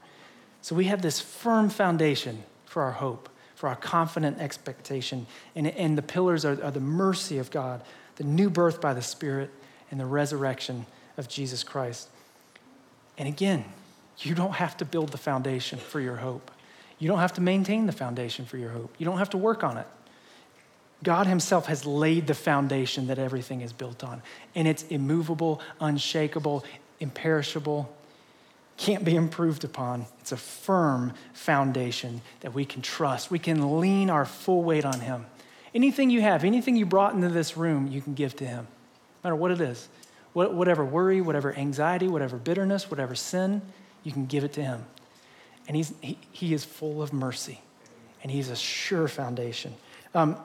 So 0.62 0.76
we 0.76 0.86
have 0.86 1.02
this 1.02 1.20
firm 1.20 1.70
foundation 1.70 2.44
for 2.66 2.84
our 2.84 2.94
hope, 2.94 3.30
for 3.56 3.70
our 3.70 3.76
confident 3.76 4.40
expectation. 4.40 5.26
And, 5.56 5.68
and 5.68 5.98
the 5.98 6.02
pillars 6.02 6.46
are, 6.46 6.62
are 6.64 6.72
the 6.72 6.80
mercy 6.80 7.38
of 7.38 7.50
God, 7.52 7.82
the 8.18 8.24
new 8.24 8.50
birth 8.50 8.80
by 8.80 8.94
the 8.94 9.02
Spirit, 9.02 9.50
and 9.92 10.00
the 10.00 10.06
resurrection 10.06 10.86
of 11.18 11.28
Jesus 11.28 11.64
Christ. 11.64 12.10
And 13.18 13.28
again, 13.28 13.66
you 14.20 14.36
don't 14.36 14.56
have 14.56 14.78
to 14.78 14.86
build 14.86 15.10
the 15.10 15.18
foundation 15.18 15.80
for 15.80 16.00
your 16.00 16.18
hope. 16.18 16.52
You 17.00 17.08
don't 17.08 17.20
have 17.20 17.34
to 17.34 17.42
maintain 17.42 17.86
the 17.86 17.92
foundation 17.92 18.46
for 18.46 18.58
your 18.58 18.70
hope. 18.70 18.94
You 18.98 19.06
don't 19.06 19.18
have 19.18 19.30
to 19.32 19.38
work 19.38 19.64
on 19.64 19.78
it. 19.78 19.88
God 21.04 21.28
Himself 21.28 21.68
has 21.68 21.86
laid 21.86 22.28
the 22.28 22.34
foundation 22.34 23.08
that 23.08 23.20
everything 23.20 23.62
is 23.62 23.74
built 23.74 24.04
on. 24.04 24.22
And 24.56 24.68
it's 24.68 24.84
immovable, 24.84 25.62
unshakable, 25.80 26.64
imperishable, 27.00 27.94
can't 28.78 29.06
be 29.06 29.16
improved 29.16 29.64
upon. 29.64 30.06
It's 30.20 30.32
a 30.32 30.38
firm 30.38 31.14
foundation 31.34 32.22
that 32.42 32.54
we 32.54 32.66
can 32.66 32.82
trust. 32.82 33.32
We 33.32 33.40
can 33.40 33.80
lean 33.80 34.10
our 34.10 34.26
full 34.26 34.64
weight 34.64 34.86
on 34.86 35.00
Him. 35.00 35.26
Anything 35.74 36.10
you 36.10 36.22
have, 36.22 36.44
anything 36.44 36.76
you 36.76 36.86
brought 36.86 37.14
into 37.14 37.30
this 37.30 37.58
room, 37.58 37.88
you 37.88 38.02
can 38.02 38.14
give 38.14 38.36
to 38.38 38.46
Him, 38.46 38.68
no 39.24 39.30
matter 39.30 39.36
what 39.36 39.52
it 39.52 39.62
is 39.62 39.88
whatever 40.36 40.84
worry, 40.84 41.22
whatever 41.22 41.56
anxiety, 41.56 42.08
whatever 42.08 42.38
bitterness, 42.38 42.92
whatever 42.92 43.16
sin, 43.16 43.62
you 44.04 44.12
can 44.12 44.26
give 44.26 44.44
it 44.44 44.52
to 44.54 44.62
Him. 44.62 44.86
And 45.68 45.78
he's, 45.78 45.94
he, 46.02 46.18
he 46.32 46.54
is 46.54 46.66
full 46.66 47.02
of 47.02 47.14
mercy, 47.14 47.62
and 48.22 48.32
He's 48.32 48.50
a 48.50 48.56
sure 48.56 49.08
foundation. 49.08 49.74
Um, 50.14 50.36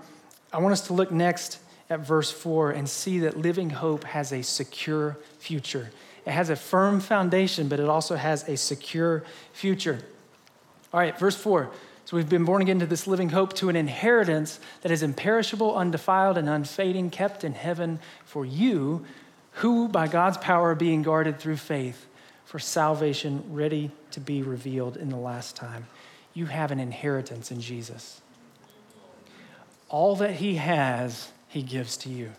I 0.52 0.58
want 0.58 0.72
us 0.72 0.86
to 0.86 0.92
look 0.92 1.10
next 1.10 1.58
at 1.90 2.00
verse 2.00 2.30
4 2.30 2.70
and 2.70 2.88
see 2.88 3.18
that 3.20 3.36
living 3.36 3.70
hope 3.70 4.04
has 4.04 4.32
a 4.32 4.42
secure 4.42 5.18
future. 5.38 5.90
It 6.30 6.34
has 6.34 6.48
a 6.48 6.54
firm 6.54 7.00
foundation, 7.00 7.66
but 7.66 7.80
it 7.80 7.88
also 7.88 8.14
has 8.14 8.48
a 8.48 8.56
secure 8.56 9.24
future. 9.52 9.98
All 10.92 11.00
right, 11.00 11.18
verse 11.18 11.34
4. 11.34 11.68
So 12.04 12.16
we've 12.16 12.28
been 12.28 12.44
born 12.44 12.62
again 12.62 12.78
to 12.78 12.86
this 12.86 13.08
living 13.08 13.30
hope, 13.30 13.52
to 13.54 13.68
an 13.68 13.74
inheritance 13.74 14.60
that 14.82 14.92
is 14.92 15.02
imperishable, 15.02 15.74
undefiled, 15.74 16.38
and 16.38 16.48
unfading, 16.48 17.10
kept 17.10 17.42
in 17.42 17.54
heaven 17.54 17.98
for 18.24 18.46
you 18.46 19.04
who 19.54 19.88
by 19.88 20.06
God's 20.06 20.38
power 20.38 20.70
are 20.70 20.76
being 20.76 21.02
guarded 21.02 21.40
through 21.40 21.56
faith 21.56 22.06
for 22.44 22.60
salvation 22.60 23.42
ready 23.48 23.90
to 24.12 24.20
be 24.20 24.40
revealed 24.40 24.96
in 24.96 25.08
the 25.08 25.16
last 25.16 25.56
time. 25.56 25.88
You 26.32 26.46
have 26.46 26.70
an 26.70 26.78
inheritance 26.78 27.50
in 27.50 27.60
Jesus. 27.60 28.20
All 29.88 30.14
that 30.14 30.34
He 30.36 30.54
has, 30.54 31.32
He 31.48 31.64
gives 31.64 31.96
to 31.96 32.08
you. 32.08 32.30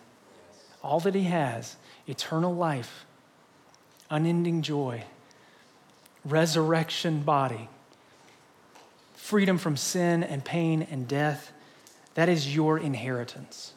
All 0.81 1.01
that 1.01 1.13
He 1.13 1.25
has 1.25 1.75
eternal 2.07 2.55
life, 2.55 3.05
unending 4.11 4.61
joy, 4.61 5.03
resurrection 6.23 7.23
body, 7.23 7.67
freedom 9.15 9.57
from 9.57 9.75
sin 9.75 10.23
and 10.23 10.45
pain 10.45 10.85
and 10.91 11.07
death. 11.07 11.51
That 12.13 12.29
is 12.29 12.53
your 12.53 12.77
inheritance. 12.77 13.73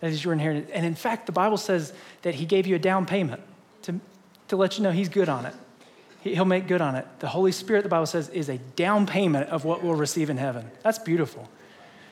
That 0.00 0.10
is 0.10 0.24
your 0.24 0.32
inheritance. 0.32 0.70
And 0.72 0.86
in 0.86 0.94
fact, 0.94 1.26
the 1.26 1.32
Bible 1.32 1.56
says 1.56 1.92
that 2.22 2.34
He 2.34 2.46
gave 2.46 2.66
you 2.66 2.74
a 2.76 2.78
down 2.78 3.06
payment 3.06 3.42
to, 3.82 4.00
to 4.48 4.56
let 4.56 4.78
you 4.78 4.84
know 4.84 4.90
He's 4.90 5.08
good 5.08 5.28
on 5.28 5.46
it. 5.46 5.54
He'll 6.22 6.44
make 6.44 6.66
good 6.66 6.80
on 6.80 6.96
it. 6.96 7.06
The 7.20 7.28
Holy 7.28 7.52
Spirit, 7.52 7.82
the 7.82 7.88
Bible 7.88 8.06
says, 8.06 8.28
is 8.30 8.48
a 8.48 8.58
down 8.58 9.06
payment 9.06 9.50
of 9.50 9.64
what 9.64 9.82
we'll 9.84 9.94
receive 9.94 10.30
in 10.30 10.36
heaven. 10.36 10.68
That's 10.82 10.98
beautiful. 10.98 11.48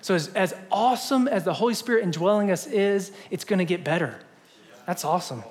So, 0.00 0.14
as, 0.14 0.28
as 0.28 0.54
awesome 0.70 1.26
as 1.26 1.44
the 1.44 1.54
Holy 1.54 1.74
Spirit 1.74 2.04
indwelling 2.04 2.50
us 2.50 2.66
is, 2.66 3.10
it's 3.30 3.44
going 3.44 3.58
to 3.58 3.64
get 3.64 3.82
better. 3.82 4.18
That's 4.86 5.04
awesome. 5.04 5.42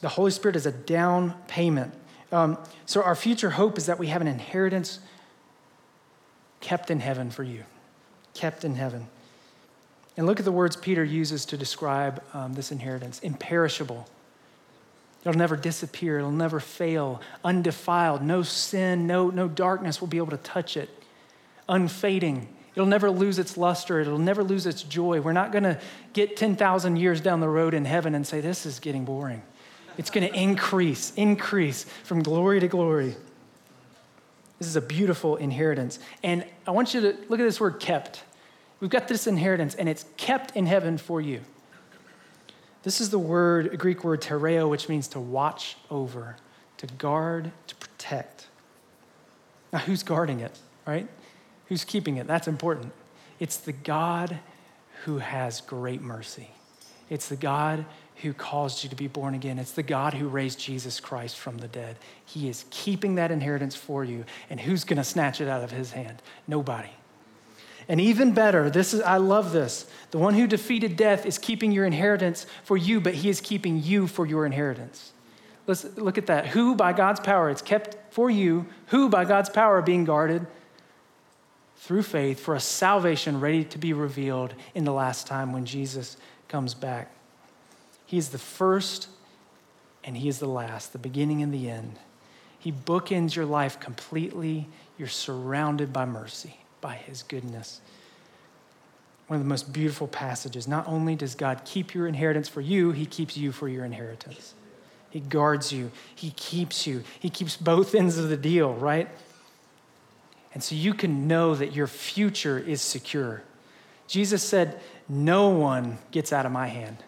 The 0.00 0.08
Holy 0.08 0.30
Spirit 0.30 0.56
is 0.56 0.66
a 0.66 0.72
down 0.72 1.34
payment. 1.48 1.92
Um, 2.30 2.58
so, 2.86 3.02
our 3.02 3.14
future 3.14 3.50
hope 3.50 3.78
is 3.78 3.86
that 3.86 3.98
we 3.98 4.08
have 4.08 4.20
an 4.20 4.28
inheritance 4.28 5.00
kept 6.60 6.90
in 6.90 7.00
heaven 7.00 7.30
for 7.30 7.42
you, 7.42 7.64
kept 8.34 8.64
in 8.64 8.74
heaven. 8.74 9.08
And 10.16 10.26
look 10.26 10.38
at 10.40 10.44
the 10.44 10.52
words 10.52 10.76
Peter 10.76 11.04
uses 11.04 11.46
to 11.46 11.56
describe 11.56 12.22
um, 12.34 12.52
this 12.54 12.72
inheritance 12.72 13.20
imperishable. 13.20 14.06
It'll 15.24 15.38
never 15.38 15.56
disappear, 15.56 16.18
it'll 16.18 16.30
never 16.30 16.60
fail, 16.60 17.20
undefiled, 17.44 18.22
no 18.22 18.42
sin, 18.42 19.06
no, 19.06 19.30
no 19.30 19.48
darkness 19.48 20.00
will 20.00 20.08
be 20.08 20.16
able 20.16 20.30
to 20.30 20.36
touch 20.38 20.76
it, 20.76 20.90
unfading. 21.68 22.48
It'll 22.74 22.86
never 22.86 23.10
lose 23.10 23.38
its 23.38 23.56
luster, 23.56 24.00
it'll 24.00 24.18
never 24.18 24.44
lose 24.44 24.66
its 24.66 24.82
joy. 24.82 25.20
We're 25.20 25.32
not 25.32 25.50
gonna 25.50 25.80
get 26.12 26.36
10,000 26.36 26.96
years 26.96 27.20
down 27.20 27.40
the 27.40 27.48
road 27.48 27.74
in 27.74 27.84
heaven 27.84 28.14
and 28.14 28.26
say, 28.26 28.40
This 28.40 28.66
is 28.66 28.80
getting 28.80 29.04
boring. 29.04 29.42
It's 29.98 30.10
gonna 30.10 30.28
increase, 30.28 31.12
increase 31.16 31.84
from 32.04 32.22
glory 32.22 32.60
to 32.60 32.68
glory. 32.68 33.16
This 34.58 34.68
is 34.68 34.76
a 34.76 34.80
beautiful 34.80 35.36
inheritance. 35.36 35.98
And 36.22 36.44
I 36.66 36.70
want 36.70 36.94
you 36.94 37.00
to 37.00 37.08
look 37.28 37.38
at 37.38 37.44
this 37.44 37.60
word 37.60 37.78
kept. 37.78 38.22
We've 38.80 38.90
got 38.90 39.08
this 39.08 39.26
inheritance, 39.26 39.74
and 39.74 39.88
it's 39.88 40.04
kept 40.16 40.56
in 40.56 40.66
heaven 40.66 40.98
for 40.98 41.20
you. 41.20 41.40
This 42.84 43.00
is 43.00 43.10
the 43.10 43.18
word, 43.18 43.76
Greek 43.78 44.04
word 44.04 44.22
tereo, 44.22 44.70
which 44.70 44.88
means 44.88 45.08
to 45.08 45.20
watch 45.20 45.76
over, 45.90 46.36
to 46.78 46.86
guard, 46.86 47.50
to 47.66 47.74
protect. 47.76 48.46
Now, 49.72 49.80
who's 49.80 50.02
guarding 50.02 50.40
it, 50.40 50.56
right? 50.86 51.08
Who's 51.66 51.84
keeping 51.84 52.16
it? 52.16 52.26
That's 52.26 52.48
important. 52.48 52.92
It's 53.40 53.56
the 53.58 53.72
God 53.72 54.38
who 55.04 55.18
has 55.18 55.60
great 55.60 56.00
mercy. 56.00 56.50
It's 57.10 57.28
the 57.28 57.36
God 57.36 57.84
who 58.22 58.32
caused 58.32 58.82
you 58.82 58.90
to 58.90 58.96
be 58.96 59.06
born 59.06 59.34
again. 59.34 59.58
It's 59.58 59.72
the 59.72 59.82
God 59.82 60.14
who 60.14 60.28
raised 60.28 60.58
Jesus 60.58 60.98
Christ 61.00 61.38
from 61.38 61.58
the 61.58 61.68
dead. 61.68 61.96
He 62.24 62.48
is 62.48 62.64
keeping 62.70 63.14
that 63.14 63.30
inheritance 63.30 63.76
for 63.76 64.04
you. 64.04 64.24
And 64.50 64.58
who's 64.58 64.84
going 64.84 64.96
to 64.96 65.04
snatch 65.04 65.40
it 65.40 65.48
out 65.48 65.62
of 65.62 65.70
his 65.70 65.92
hand? 65.92 66.20
Nobody. 66.46 66.90
And 67.88 68.00
even 68.00 68.34
better, 68.34 68.68
this 68.68 68.92
is 68.92 69.00
I 69.00 69.16
love 69.16 69.52
this. 69.52 69.88
The 70.10 70.18
one 70.18 70.34
who 70.34 70.46
defeated 70.46 70.96
death 70.96 71.24
is 71.24 71.38
keeping 71.38 71.72
your 71.72 71.86
inheritance 71.86 72.44
for 72.64 72.76
you, 72.76 73.00
but 73.00 73.14
he 73.14 73.30
is 73.30 73.40
keeping 73.40 73.82
you 73.82 74.06
for 74.06 74.26
your 74.26 74.44
inheritance. 74.44 75.12
Let's 75.66 75.84
look 75.96 76.18
at 76.18 76.26
that. 76.26 76.48
Who 76.48 76.74
by 76.74 76.92
God's 76.92 77.20
power 77.20 77.50
it's 77.50 77.62
kept 77.62 78.12
for 78.12 78.28
you, 78.30 78.66
who 78.86 79.08
by 79.08 79.24
God's 79.24 79.48
power 79.48 79.78
are 79.78 79.82
being 79.82 80.04
guarded 80.04 80.46
through 81.76 82.02
faith 82.02 82.40
for 82.40 82.54
a 82.54 82.60
salvation 82.60 83.40
ready 83.40 83.64
to 83.64 83.78
be 83.78 83.92
revealed 83.92 84.54
in 84.74 84.84
the 84.84 84.92
last 84.92 85.26
time 85.26 85.52
when 85.52 85.64
Jesus 85.64 86.16
comes 86.48 86.74
back. 86.74 87.10
He 88.08 88.16
is 88.16 88.30
the 88.30 88.38
first 88.38 89.08
and 90.02 90.16
He 90.16 90.28
is 90.30 90.38
the 90.38 90.48
last, 90.48 90.94
the 90.94 90.98
beginning 90.98 91.42
and 91.42 91.52
the 91.52 91.68
end. 91.68 91.98
He 92.58 92.72
bookends 92.72 93.36
your 93.36 93.44
life 93.44 93.78
completely. 93.78 94.66
You're 94.96 95.08
surrounded 95.08 95.92
by 95.92 96.06
mercy, 96.06 96.56
by 96.80 96.94
His 96.94 97.22
goodness. 97.22 97.82
One 99.26 99.38
of 99.38 99.44
the 99.44 99.48
most 99.48 99.74
beautiful 99.74 100.08
passages. 100.08 100.66
Not 100.66 100.88
only 100.88 101.16
does 101.16 101.34
God 101.34 101.60
keep 101.66 101.92
your 101.92 102.06
inheritance 102.06 102.48
for 102.48 102.62
you, 102.62 102.92
He 102.92 103.04
keeps 103.04 103.36
you 103.36 103.52
for 103.52 103.68
your 103.68 103.84
inheritance. 103.84 104.54
He 105.10 105.20
guards 105.20 105.70
you, 105.70 105.90
He 106.14 106.30
keeps 106.30 106.86
you, 106.86 107.04
He 107.20 107.28
keeps 107.28 107.58
both 107.58 107.94
ends 107.94 108.16
of 108.16 108.30
the 108.30 108.38
deal, 108.38 108.72
right? 108.72 109.10
And 110.54 110.62
so 110.62 110.74
you 110.74 110.94
can 110.94 111.28
know 111.28 111.54
that 111.54 111.74
your 111.74 111.86
future 111.86 112.58
is 112.58 112.80
secure. 112.80 113.42
Jesus 114.06 114.42
said, 114.42 114.80
No 115.10 115.50
one 115.50 115.98
gets 116.10 116.32
out 116.32 116.46
of 116.46 116.52
my 116.52 116.68
hand. 116.68 117.04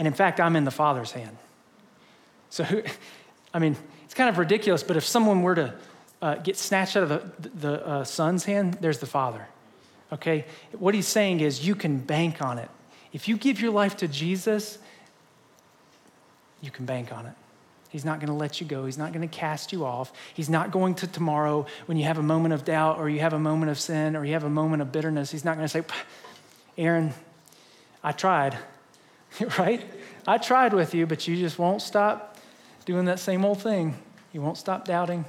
And 0.00 0.06
in 0.06 0.14
fact, 0.14 0.40
I'm 0.40 0.56
in 0.56 0.64
the 0.64 0.70
Father's 0.70 1.12
hand. 1.12 1.36
So, 2.48 2.64
I 3.52 3.58
mean, 3.58 3.76
it's 4.06 4.14
kind 4.14 4.30
of 4.30 4.38
ridiculous, 4.38 4.82
but 4.82 4.96
if 4.96 5.04
someone 5.04 5.42
were 5.42 5.54
to 5.56 5.74
uh, 6.22 6.36
get 6.36 6.56
snatched 6.56 6.96
out 6.96 7.02
of 7.02 7.08
the, 7.10 7.48
the 7.50 7.86
uh, 7.86 8.04
son's 8.04 8.46
hand, 8.46 8.78
there's 8.80 8.98
the 8.98 9.06
father. 9.06 9.46
Okay? 10.10 10.46
What 10.72 10.94
he's 10.94 11.06
saying 11.06 11.40
is 11.40 11.66
you 11.66 11.74
can 11.74 11.98
bank 11.98 12.40
on 12.40 12.58
it. 12.58 12.70
If 13.12 13.28
you 13.28 13.36
give 13.36 13.60
your 13.60 13.72
life 13.72 13.98
to 13.98 14.08
Jesus, 14.08 14.78
you 16.62 16.70
can 16.70 16.86
bank 16.86 17.12
on 17.12 17.26
it. 17.26 17.34
He's 17.90 18.06
not 18.06 18.20
going 18.20 18.28
to 18.28 18.34
let 18.34 18.58
you 18.58 18.66
go. 18.66 18.86
He's 18.86 18.96
not 18.96 19.12
going 19.12 19.28
to 19.28 19.36
cast 19.36 19.70
you 19.70 19.84
off. 19.84 20.14
He's 20.32 20.48
not 20.48 20.70
going 20.70 20.94
to 20.94 21.08
tomorrow 21.08 21.66
when 21.84 21.98
you 21.98 22.04
have 22.04 22.16
a 22.16 22.22
moment 22.22 22.54
of 22.54 22.64
doubt 22.64 22.98
or 22.98 23.10
you 23.10 23.20
have 23.20 23.34
a 23.34 23.38
moment 23.38 23.70
of 23.70 23.78
sin 23.78 24.16
or 24.16 24.24
you 24.24 24.32
have 24.32 24.44
a 24.44 24.50
moment 24.50 24.80
of 24.80 24.92
bitterness. 24.92 25.30
He's 25.30 25.44
not 25.44 25.56
going 25.58 25.68
to 25.68 25.68
say, 25.68 25.82
Aaron, 26.78 27.12
I 28.02 28.12
tried, 28.12 28.56
right? 29.58 29.84
I 30.26 30.38
tried 30.38 30.72
with 30.72 30.94
you, 30.94 31.06
but 31.06 31.26
you 31.26 31.36
just 31.36 31.58
won't 31.58 31.82
stop 31.82 32.38
doing 32.84 33.06
that 33.06 33.18
same 33.18 33.44
old 33.44 33.62
thing. 33.62 33.96
You 34.32 34.42
won't 34.42 34.58
stop 34.58 34.84
doubting. 34.84 35.24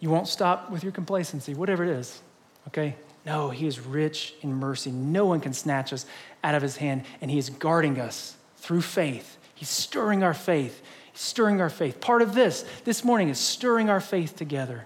You 0.00 0.10
won't 0.10 0.28
stop 0.28 0.70
with 0.70 0.82
your 0.82 0.92
complacency, 0.92 1.54
whatever 1.54 1.84
it 1.84 1.90
is, 1.90 2.20
okay? 2.68 2.96
No, 3.24 3.50
He 3.50 3.66
is 3.66 3.80
rich 3.80 4.34
in 4.42 4.54
mercy. 4.54 4.90
No 4.90 5.26
one 5.26 5.40
can 5.40 5.52
snatch 5.52 5.92
us 5.92 6.06
out 6.42 6.54
of 6.54 6.62
His 6.62 6.76
hand, 6.76 7.04
and 7.20 7.30
He 7.30 7.38
is 7.38 7.50
guarding 7.50 7.98
us 7.98 8.36
through 8.56 8.82
faith. 8.82 9.38
He's 9.54 9.68
stirring 9.68 10.22
our 10.22 10.34
faith 10.34 10.82
He's 11.14 11.22
stirring 11.22 11.60
our 11.60 11.70
faith. 11.70 12.00
Part 12.00 12.22
of 12.22 12.34
this, 12.34 12.64
this 12.84 13.04
morning, 13.04 13.28
is 13.28 13.38
stirring 13.38 13.88
our 13.88 14.00
faith 14.00 14.34
together 14.36 14.84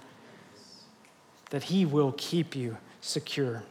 that 1.50 1.64
He 1.64 1.86
will 1.86 2.12
keep 2.18 2.54
you 2.54 2.76
secure. 3.00 3.62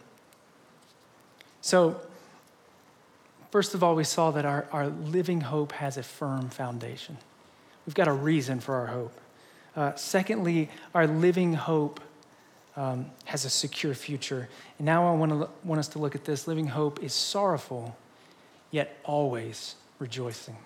So, 1.62 2.02
first 3.58 3.74
of 3.74 3.84
all, 3.84 3.96
we 3.96 4.04
saw 4.04 4.30
that 4.30 4.46
our, 4.46 4.68
our 4.72 4.86
living 4.86 5.42
hope 5.42 5.72
has 5.72 5.98
a 5.98 6.04
firm 6.04 6.48
foundation. 6.48 7.18
We've 7.88 7.96
got 7.96 8.08
a 8.08 8.14
reason 8.14 8.60
for 8.60 8.76
our 8.76 8.86
hope. 8.86 9.20
Uh, 9.76 9.96
secondly, 9.96 10.70
our 10.94 11.08
living 11.08 11.54
hope 11.54 12.00
um, 12.76 13.08
has 13.26 13.46
a 13.46 13.50
secure 13.50 13.96
future. 13.96 14.48
And 14.78 14.86
now 14.86 15.12
I 15.12 15.16
want, 15.16 15.32
to, 15.32 15.50
want 15.64 15.80
us 15.80 15.88
to 15.88 15.98
look 15.98 16.14
at 16.14 16.24
this. 16.24 16.48
Living 16.48 16.68
hope 16.68 17.02
is 17.02 17.16
sorrowful, 17.16 17.98
yet 18.70 19.00
always 19.04 19.74
rejoicing. 19.98 20.58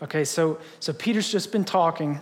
Okay, 0.00 0.24
so, 0.24 0.60
so 0.80 0.94
Peter's 0.94 1.30
just 1.30 1.52
been 1.52 1.62
talking 1.62 2.20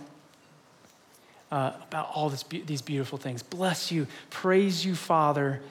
uh, 1.49 1.71
about 1.87 2.09
all 2.13 2.29
this, 2.29 2.43
these 2.43 2.81
beautiful 2.81 3.17
things. 3.17 3.41
Bless 3.41 3.89
you, 3.89 4.05
praise 4.31 4.85
you, 4.85 4.95
Father, 4.95 5.61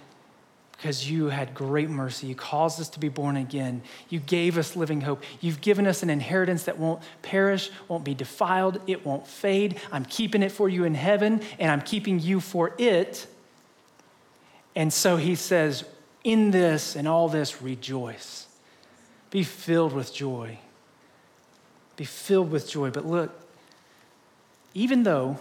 because 0.80 1.10
you 1.10 1.26
had 1.26 1.52
great 1.52 1.90
mercy. 1.90 2.26
You 2.26 2.34
caused 2.34 2.80
us 2.80 2.88
to 2.90 3.00
be 3.00 3.10
born 3.10 3.36
again. 3.36 3.82
You 4.08 4.18
gave 4.20 4.56
us 4.56 4.76
living 4.76 5.02
hope. 5.02 5.22
You've 5.40 5.60
given 5.60 5.86
us 5.86 6.02
an 6.02 6.08
inheritance 6.08 6.64
that 6.64 6.78
won't 6.78 7.02
perish, 7.20 7.70
won't 7.86 8.02
be 8.02 8.14
defiled, 8.14 8.80
it 8.86 9.04
won't 9.04 9.26
fade. 9.26 9.78
I'm 9.92 10.06
keeping 10.06 10.42
it 10.42 10.52
for 10.52 10.68
you 10.68 10.84
in 10.84 10.94
heaven, 10.94 11.42
and 11.58 11.70
I'm 11.70 11.82
keeping 11.82 12.18
you 12.18 12.40
for 12.40 12.74
it. 12.78 13.26
And 14.74 14.90
so 14.90 15.16
he 15.16 15.34
says, 15.34 15.84
In 16.24 16.50
this 16.50 16.96
and 16.96 17.06
all 17.06 17.28
this, 17.28 17.60
rejoice. 17.60 18.46
Be 19.30 19.42
filled 19.42 19.92
with 19.92 20.14
joy 20.14 20.58
be 22.00 22.06
filled 22.06 22.50
with 22.50 22.66
joy. 22.66 22.90
But 22.90 23.04
look, 23.04 23.30
even 24.72 25.02
though 25.02 25.36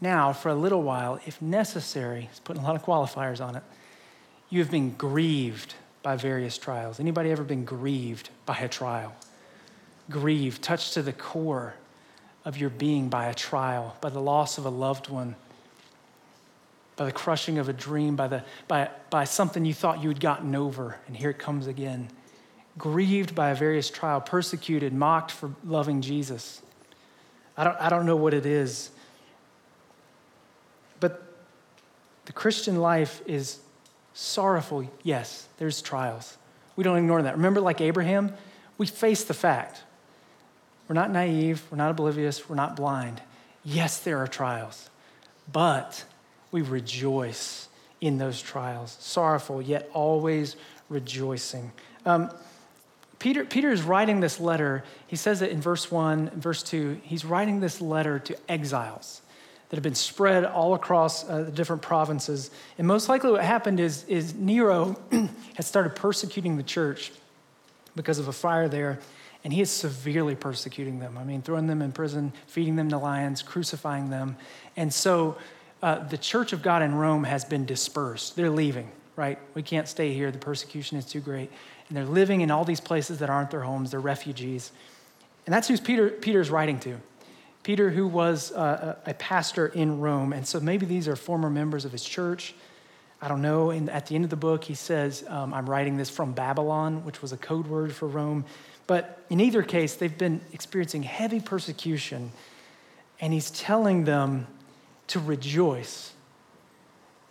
now, 0.00 0.32
for 0.32 0.48
a 0.48 0.54
little 0.56 0.82
while, 0.82 1.20
if 1.24 1.40
necessary, 1.40 2.28
it's 2.32 2.40
putting 2.40 2.64
a 2.64 2.66
lot 2.66 2.74
of 2.74 2.82
qualifiers 2.82 3.40
on 3.40 3.54
it, 3.54 3.62
you 4.54 4.60
have 4.60 4.70
been 4.70 4.94
grieved 4.96 5.74
by 6.04 6.14
various 6.14 6.56
trials. 6.56 7.00
Anybody 7.00 7.32
ever 7.32 7.42
been 7.42 7.64
grieved 7.64 8.30
by 8.46 8.56
a 8.58 8.68
trial? 8.68 9.12
Grieved, 10.08 10.62
touched 10.62 10.94
to 10.94 11.02
the 11.02 11.12
core 11.12 11.74
of 12.44 12.56
your 12.56 12.70
being 12.70 13.08
by 13.08 13.26
a 13.26 13.34
trial, 13.34 13.96
by 14.00 14.10
the 14.10 14.20
loss 14.20 14.56
of 14.56 14.64
a 14.64 14.70
loved 14.70 15.08
one, 15.08 15.34
by 16.94 17.04
the 17.04 17.10
crushing 17.10 17.58
of 17.58 17.68
a 17.68 17.72
dream, 17.72 18.14
by, 18.14 18.28
the, 18.28 18.44
by, 18.68 18.88
by 19.10 19.24
something 19.24 19.64
you 19.64 19.74
thought 19.74 20.00
you 20.00 20.08
had 20.08 20.20
gotten 20.20 20.54
over, 20.54 20.98
and 21.08 21.16
here 21.16 21.30
it 21.30 21.38
comes 21.38 21.66
again 21.66 22.08
grieved 22.76 23.34
by 23.34 23.50
a 23.50 23.54
various 23.54 23.90
trial, 23.90 24.20
persecuted, 24.20 24.92
mocked 24.92 25.30
for 25.30 25.54
loving 25.64 26.00
Jesus. 26.00 26.62
I 27.56 27.64
don't, 27.64 27.76
I 27.80 27.88
don't 27.88 28.06
know 28.06 28.16
what 28.16 28.34
it 28.34 28.46
is. 28.46 28.90
But 31.00 31.22
the 32.24 32.32
Christian 32.32 32.80
life 32.80 33.22
is 33.26 33.60
sorrowful. 34.14 34.88
Yes, 35.02 35.46
there's 35.58 35.82
trials. 35.82 36.38
We 36.76 36.84
don't 36.84 36.96
ignore 36.96 37.22
that. 37.22 37.36
Remember, 37.36 37.60
like 37.60 37.80
Abraham, 37.80 38.32
we 38.78 38.86
face 38.86 39.24
the 39.24 39.34
fact. 39.34 39.82
We're 40.88 40.94
not 40.94 41.10
naive, 41.10 41.62
we're 41.70 41.76
not 41.76 41.90
oblivious, 41.90 42.48
we're 42.48 42.56
not 42.56 42.76
blind. 42.76 43.20
Yes, 43.64 43.98
there 44.00 44.18
are 44.18 44.26
trials, 44.26 44.90
but 45.50 46.04
we 46.50 46.62
rejoice 46.62 47.68
in 48.00 48.18
those 48.18 48.40
trials. 48.40 48.96
Sorrowful, 49.00 49.62
yet 49.62 49.88
always 49.94 50.56
rejoicing. 50.88 51.72
Um, 52.04 52.30
Peter, 53.18 53.46
Peter 53.46 53.70
is 53.70 53.82
writing 53.82 54.20
this 54.20 54.38
letter. 54.38 54.84
He 55.06 55.16
says 55.16 55.40
it 55.40 55.50
in 55.50 55.60
verse 55.60 55.90
1, 55.90 56.30
verse 56.34 56.62
2. 56.62 57.00
He's 57.02 57.24
writing 57.24 57.60
this 57.60 57.80
letter 57.80 58.18
to 58.18 58.36
exiles 58.50 59.22
that 59.74 59.78
have 59.78 59.82
been 59.82 59.96
spread 59.96 60.44
all 60.44 60.74
across 60.74 61.28
uh, 61.28 61.42
the 61.42 61.50
different 61.50 61.82
provinces. 61.82 62.52
And 62.78 62.86
most 62.86 63.08
likely, 63.08 63.32
what 63.32 63.42
happened 63.42 63.80
is, 63.80 64.04
is 64.04 64.32
Nero 64.32 64.96
had 65.10 65.64
started 65.64 65.96
persecuting 65.96 66.56
the 66.56 66.62
church 66.62 67.10
because 67.96 68.20
of 68.20 68.28
a 68.28 68.32
fire 68.32 68.68
there, 68.68 69.00
and 69.42 69.52
he 69.52 69.60
is 69.60 69.72
severely 69.72 70.36
persecuting 70.36 71.00
them. 71.00 71.18
I 71.18 71.24
mean, 71.24 71.42
throwing 71.42 71.66
them 71.66 71.82
in 71.82 71.90
prison, 71.90 72.32
feeding 72.46 72.76
them 72.76 72.88
to 72.90 72.98
lions, 72.98 73.42
crucifying 73.42 74.10
them. 74.10 74.36
And 74.76 74.94
so 74.94 75.38
uh, 75.82 75.98
the 76.04 76.18
church 76.18 76.52
of 76.52 76.62
God 76.62 76.80
in 76.80 76.94
Rome 76.94 77.24
has 77.24 77.44
been 77.44 77.66
dispersed. 77.66 78.36
They're 78.36 78.50
leaving, 78.50 78.92
right? 79.16 79.40
We 79.54 79.62
can't 79.62 79.88
stay 79.88 80.14
here. 80.14 80.30
The 80.30 80.38
persecution 80.38 80.98
is 80.98 81.04
too 81.04 81.20
great 81.20 81.50
and 81.88 81.96
they're 81.96 82.04
living 82.04 82.40
in 82.40 82.50
all 82.50 82.64
these 82.64 82.80
places 82.80 83.18
that 83.18 83.30
aren't 83.30 83.50
their 83.50 83.60
homes. 83.60 83.90
They're 83.90 84.00
refugees. 84.00 84.72
And 85.46 85.52
that's 85.52 85.68
who 85.68 85.76
Peter, 85.78 86.08
Peter's 86.10 86.50
writing 86.50 86.78
to. 86.80 86.98
Peter, 87.64 87.90
who 87.90 88.06
was 88.06 88.52
uh, 88.52 88.96
a 89.06 89.14
pastor 89.14 89.66
in 89.66 89.98
Rome. 89.98 90.32
And 90.32 90.46
so 90.46 90.60
maybe 90.60 90.84
these 90.86 91.08
are 91.08 91.16
former 91.16 91.48
members 91.50 91.84
of 91.84 91.92
his 91.92 92.04
church. 92.04 92.54
I 93.20 93.28
don't 93.28 93.40
know. 93.40 93.70
And 93.70 93.88
at 93.88 94.06
the 94.06 94.14
end 94.14 94.24
of 94.24 94.30
the 94.30 94.36
book, 94.36 94.62
he 94.64 94.74
says, 94.74 95.24
um, 95.28 95.54
I'm 95.54 95.68
writing 95.68 95.96
this 95.96 96.10
from 96.10 96.32
Babylon, 96.32 97.04
which 97.06 97.22
was 97.22 97.32
a 97.32 97.38
code 97.38 97.66
word 97.66 97.92
for 97.94 98.06
Rome. 98.06 98.44
But 98.86 99.24
in 99.30 99.40
either 99.40 99.62
case, 99.62 99.96
they've 99.96 100.16
been 100.16 100.42
experiencing 100.52 101.04
heavy 101.04 101.40
persecution. 101.40 102.32
And 103.18 103.32
he's 103.32 103.50
telling 103.50 104.04
them 104.04 104.46
to 105.06 105.18
rejoice. 105.18 106.12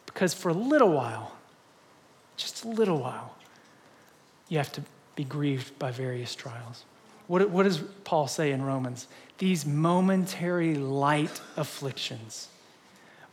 Because 0.08 0.34
for 0.34 0.50
a 0.50 0.54
little 0.54 0.92
while, 0.92 1.32
just 2.38 2.66
a 2.66 2.68
little 2.68 2.98
while, 2.98 3.36
you 4.50 4.58
have 4.58 4.72
to 4.72 4.82
be 5.16 5.24
grieved 5.24 5.78
by 5.78 5.92
various 5.92 6.34
trials. 6.34 6.86
What, 7.28 7.50
what 7.52 7.64
does 7.64 7.80
Paul 8.04 8.28
say 8.28 8.52
in 8.52 8.64
Romans? 8.64 9.08
These 9.44 9.66
momentary 9.66 10.76
light 10.76 11.42
afflictions 11.58 12.48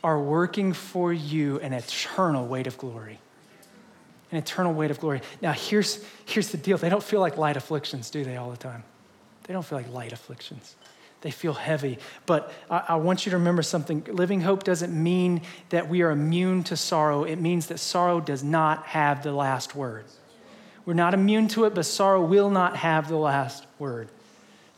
are 0.03 0.19
working 0.19 0.73
for 0.73 1.13
you 1.13 1.57
an 1.61 1.71
eternal 1.71 2.45
weight 2.47 2.67
of 2.67 2.77
glory. 2.77 3.17
An 4.29 4.37
eternal 4.37 4.73
weight 4.73 4.91
of 4.91 4.99
glory. 4.99 5.21
Now, 5.41 5.53
here's, 5.53 6.03
here's 6.25 6.49
the 6.49 6.57
deal 6.57 6.77
they 6.77 6.89
don't 6.89 7.01
feel 7.01 7.21
like 7.21 7.37
light 7.37 7.55
afflictions, 7.55 8.09
do 8.09 8.25
they, 8.25 8.35
all 8.35 8.51
the 8.51 8.57
time? 8.57 8.83
They 9.43 9.53
don't 9.53 9.65
feel 9.65 9.77
like 9.77 9.89
light 9.89 10.11
afflictions. 10.11 10.75
They 11.21 11.31
feel 11.31 11.53
heavy. 11.53 11.97
But 12.25 12.51
I, 12.69 12.83
I 12.89 12.95
want 12.95 13.25
you 13.25 13.29
to 13.29 13.37
remember 13.37 13.63
something. 13.63 14.03
Living 14.09 14.41
hope 14.41 14.65
doesn't 14.65 14.91
mean 14.91 15.43
that 15.69 15.87
we 15.87 16.01
are 16.01 16.11
immune 16.11 16.65
to 16.65 16.75
sorrow, 16.75 17.23
it 17.23 17.37
means 17.37 17.67
that 17.67 17.77
sorrow 17.77 18.19
does 18.19 18.43
not 18.43 18.85
have 18.87 19.23
the 19.23 19.31
last 19.31 19.77
word. 19.77 20.03
We're 20.83 20.93
not 20.93 21.13
immune 21.13 21.47
to 21.49 21.63
it, 21.63 21.73
but 21.73 21.85
sorrow 21.85 22.21
will 22.21 22.49
not 22.49 22.75
have 22.75 23.07
the 23.07 23.15
last 23.15 23.65
word. 23.79 24.09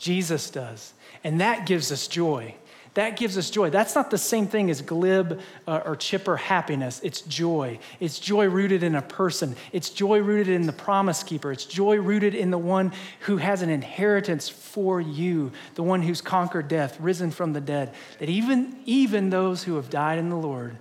Jesus 0.03 0.49
does. 0.49 0.93
And 1.23 1.39
that 1.39 1.65
gives 1.65 1.93
us 1.93 2.07
joy. 2.07 2.55
That 2.95 3.15
gives 3.15 3.37
us 3.37 3.49
joy. 3.49 3.69
That's 3.69 3.95
not 3.95 4.11
the 4.11 4.17
same 4.17 4.47
thing 4.47 4.69
as 4.69 4.81
glib 4.81 5.39
uh, 5.65 5.81
or 5.85 5.95
chipper 5.95 6.35
happiness. 6.35 6.99
It's 7.03 7.21
joy. 7.21 7.79
It's 8.01 8.19
joy 8.19 8.49
rooted 8.49 8.83
in 8.83 8.95
a 8.95 9.01
person. 9.01 9.55
It's 9.71 9.89
joy 9.89 10.19
rooted 10.19 10.49
in 10.49 10.67
the 10.67 10.73
promise 10.73 11.23
keeper. 11.23 11.53
It's 11.53 11.65
joy 11.65 11.95
rooted 11.95 12.35
in 12.35 12.51
the 12.51 12.57
one 12.57 12.91
who 13.21 13.37
has 13.37 13.61
an 13.61 13.69
inheritance 13.69 14.49
for 14.49 14.99
you, 14.99 15.53
the 15.75 15.83
one 15.83 16.01
who's 16.01 16.19
conquered 16.19 16.67
death, 16.67 16.99
risen 16.99 17.31
from 17.31 17.53
the 17.53 17.61
dead. 17.61 17.93
That 18.19 18.29
even, 18.29 18.75
even 18.85 19.29
those 19.29 19.63
who 19.63 19.77
have 19.77 19.89
died 19.89 20.19
in 20.19 20.29
the 20.29 20.35
Lord 20.35 20.75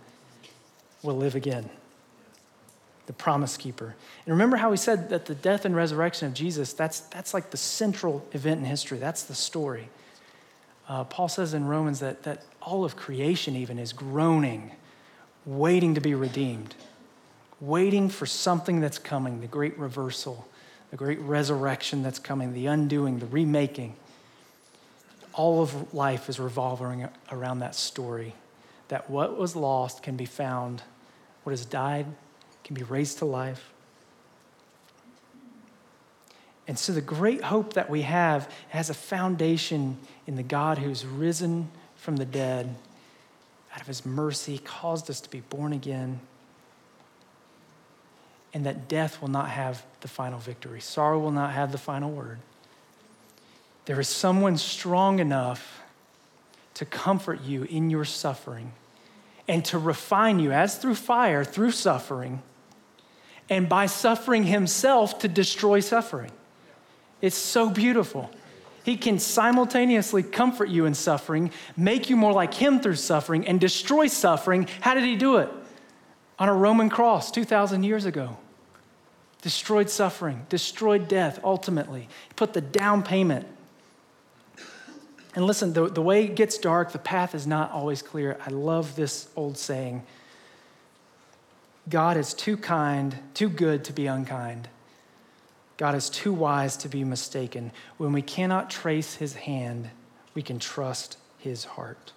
will 1.02 1.16
live 1.16 1.36
again. 1.36 1.70
The 3.06 3.12
promise 3.12 3.56
keeper. 3.56 3.96
And 4.24 4.32
remember 4.32 4.56
how 4.56 4.70
we 4.70 4.76
said 4.76 5.08
that 5.10 5.26
the 5.26 5.34
death 5.34 5.64
and 5.64 5.74
resurrection 5.74 6.28
of 6.28 6.34
Jesus, 6.34 6.72
that's, 6.72 7.00
that's 7.00 7.34
like 7.34 7.50
the 7.50 7.56
central 7.56 8.24
event 8.32 8.60
in 8.60 8.64
history. 8.64 8.98
That's 8.98 9.24
the 9.24 9.34
story. 9.34 9.88
Uh, 10.88 11.04
Paul 11.04 11.28
says 11.28 11.52
in 11.54 11.66
Romans 11.66 12.00
that, 12.00 12.22
that 12.22 12.44
all 12.60 12.84
of 12.84 12.96
creation, 12.96 13.56
even, 13.56 13.78
is 13.78 13.92
groaning, 13.92 14.72
waiting 15.44 15.94
to 15.94 16.00
be 16.00 16.14
redeemed, 16.14 16.74
waiting 17.60 18.08
for 18.08 18.26
something 18.26 18.80
that's 18.80 18.98
coming 18.98 19.40
the 19.40 19.46
great 19.46 19.76
reversal, 19.78 20.46
the 20.90 20.96
great 20.96 21.18
resurrection 21.20 22.02
that's 22.02 22.18
coming, 22.18 22.52
the 22.52 22.66
undoing, 22.66 23.18
the 23.18 23.26
remaking. 23.26 23.96
All 25.32 25.62
of 25.62 25.92
life 25.94 26.28
is 26.28 26.38
revolving 26.38 27.08
around 27.30 27.60
that 27.60 27.74
story 27.74 28.34
that 28.88 29.08
what 29.08 29.38
was 29.38 29.56
lost 29.56 30.02
can 30.02 30.16
be 30.16 30.26
found, 30.26 30.82
what 31.44 31.50
has 31.50 31.64
died 31.64 32.06
can 32.72 32.84
be 32.84 32.90
raised 32.90 33.18
to 33.18 33.24
life. 33.24 33.70
And 36.66 36.78
so 36.78 36.92
the 36.92 37.00
great 37.00 37.42
hope 37.42 37.74
that 37.74 37.90
we 37.90 38.02
have 38.02 38.50
has 38.70 38.88
a 38.88 38.94
foundation 38.94 39.98
in 40.26 40.36
the 40.36 40.42
God 40.42 40.78
who's 40.78 41.04
risen 41.04 41.68
from 41.96 42.16
the 42.16 42.24
dead, 42.24 42.74
out 43.74 43.80
of 43.80 43.86
his 43.86 44.06
mercy, 44.06 44.58
caused 44.58 45.10
us 45.10 45.20
to 45.20 45.30
be 45.30 45.40
born 45.40 45.72
again, 45.72 46.20
and 48.54 48.64
that 48.64 48.88
death 48.88 49.20
will 49.20 49.28
not 49.28 49.50
have 49.50 49.84
the 50.00 50.08
final 50.08 50.38
victory. 50.38 50.80
Sorrow 50.80 51.18
will 51.18 51.30
not 51.30 51.52
have 51.52 51.72
the 51.72 51.78
final 51.78 52.10
word. 52.10 52.38
There 53.84 53.98
is 53.98 54.08
someone 54.08 54.56
strong 54.56 55.18
enough 55.18 55.82
to 56.74 56.84
comfort 56.84 57.42
you 57.42 57.64
in 57.64 57.90
your 57.90 58.04
suffering 58.04 58.72
and 59.48 59.64
to 59.66 59.78
refine 59.78 60.38
you 60.38 60.52
as 60.52 60.78
through 60.78 60.94
fire, 60.94 61.44
through 61.44 61.72
suffering, 61.72 62.42
and 63.48 63.68
by 63.68 63.86
suffering 63.86 64.44
himself 64.44 65.18
to 65.20 65.28
destroy 65.28 65.80
suffering. 65.80 66.30
It's 67.20 67.36
so 67.36 67.70
beautiful. 67.70 68.30
He 68.84 68.96
can 68.96 69.18
simultaneously 69.18 70.22
comfort 70.22 70.68
you 70.68 70.86
in 70.86 70.94
suffering, 70.94 71.52
make 71.76 72.10
you 72.10 72.16
more 72.16 72.32
like 72.32 72.54
Him 72.54 72.80
through 72.80 72.96
suffering, 72.96 73.46
and 73.46 73.60
destroy 73.60 74.08
suffering. 74.08 74.68
How 74.80 74.94
did 74.94 75.04
He 75.04 75.16
do 75.16 75.36
it? 75.36 75.48
On 76.38 76.48
a 76.48 76.54
Roman 76.54 76.90
cross 76.90 77.30
2,000 77.30 77.84
years 77.84 78.04
ago. 78.04 78.36
Destroyed 79.40 79.88
suffering, 79.90 80.46
destroyed 80.48 81.08
death 81.08 81.40
ultimately. 81.44 82.08
Put 82.36 82.52
the 82.52 82.60
down 82.60 83.02
payment. 83.02 83.46
And 85.34 85.46
listen, 85.46 85.72
the, 85.72 85.88
the 85.88 86.02
way 86.02 86.24
it 86.24 86.36
gets 86.36 86.58
dark, 86.58 86.92
the 86.92 86.98
path 86.98 87.34
is 87.34 87.46
not 87.46 87.70
always 87.70 88.02
clear. 88.02 88.38
I 88.44 88.50
love 88.50 88.96
this 88.96 89.28
old 89.34 89.56
saying 89.56 90.02
God 91.88 92.16
is 92.16 92.34
too 92.34 92.56
kind, 92.56 93.16
too 93.34 93.48
good 93.48 93.84
to 93.84 93.92
be 93.92 94.06
unkind. 94.06 94.68
God 95.76 95.94
is 95.94 96.08
too 96.10 96.32
wise 96.32 96.76
to 96.78 96.88
be 96.88 97.02
mistaken. 97.02 97.72
When 97.96 98.12
we 98.12 98.22
cannot 98.22 98.70
trace 98.70 99.14
his 99.14 99.34
hand, 99.34 99.90
we 100.34 100.42
can 100.42 100.58
trust 100.58 101.18
his 101.38 101.64
heart. 101.64 102.12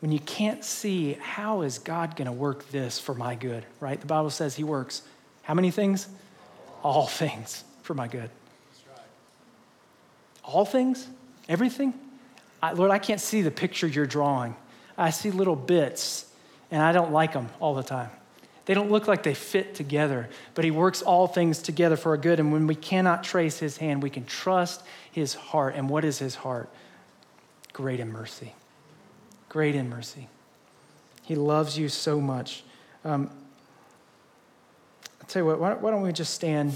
When 0.00 0.12
you 0.12 0.20
can't 0.20 0.64
see 0.64 1.14
how 1.14 1.62
is 1.62 1.78
God 1.78 2.14
going 2.14 2.26
to 2.26 2.32
work 2.32 2.68
this 2.70 2.98
for 2.98 3.14
my 3.14 3.34
good, 3.34 3.64
right? 3.80 4.00
The 4.00 4.06
Bible 4.06 4.30
says 4.30 4.54
he 4.54 4.64
works 4.64 5.02
how 5.42 5.54
many 5.54 5.70
things? 5.70 6.06
All 6.82 7.06
things 7.06 7.64
for 7.82 7.94
my 7.94 8.06
good. 8.06 8.28
All 10.44 10.66
things? 10.66 11.06
Everything? 11.48 11.94
I, 12.62 12.72
Lord, 12.72 12.90
I 12.90 12.98
can't 12.98 13.20
see 13.20 13.40
the 13.40 13.50
picture 13.50 13.86
you're 13.86 14.06
drawing. 14.06 14.54
I 14.96 15.10
see 15.10 15.30
little 15.30 15.56
bits, 15.56 16.26
and 16.70 16.82
I 16.82 16.92
don't 16.92 17.12
like 17.12 17.32
them 17.32 17.48
all 17.60 17.74
the 17.74 17.82
time. 17.82 18.10
They 18.68 18.74
don't 18.74 18.90
look 18.90 19.08
like 19.08 19.22
they 19.22 19.32
fit 19.32 19.74
together, 19.74 20.28
but 20.54 20.62
He 20.62 20.70
works 20.70 21.00
all 21.00 21.26
things 21.26 21.62
together 21.62 21.96
for 21.96 22.10
our 22.10 22.18
good. 22.18 22.38
And 22.38 22.52
when 22.52 22.66
we 22.66 22.74
cannot 22.74 23.24
trace 23.24 23.58
His 23.58 23.78
hand, 23.78 24.02
we 24.02 24.10
can 24.10 24.26
trust 24.26 24.82
His 25.10 25.32
heart. 25.32 25.74
And 25.74 25.88
what 25.88 26.04
is 26.04 26.18
His 26.18 26.34
heart? 26.34 26.68
Great 27.72 27.98
in 27.98 28.12
mercy. 28.12 28.52
Great 29.48 29.74
in 29.74 29.88
mercy. 29.88 30.28
He 31.22 31.34
loves 31.34 31.78
you 31.78 31.88
so 31.88 32.20
much. 32.20 32.62
Um, 33.06 33.30
I'll 35.22 35.28
tell 35.28 35.40
you 35.40 35.46
what, 35.46 35.58
why, 35.58 35.72
why 35.72 35.90
don't 35.90 36.02
we 36.02 36.12
just 36.12 36.34
stand? 36.34 36.74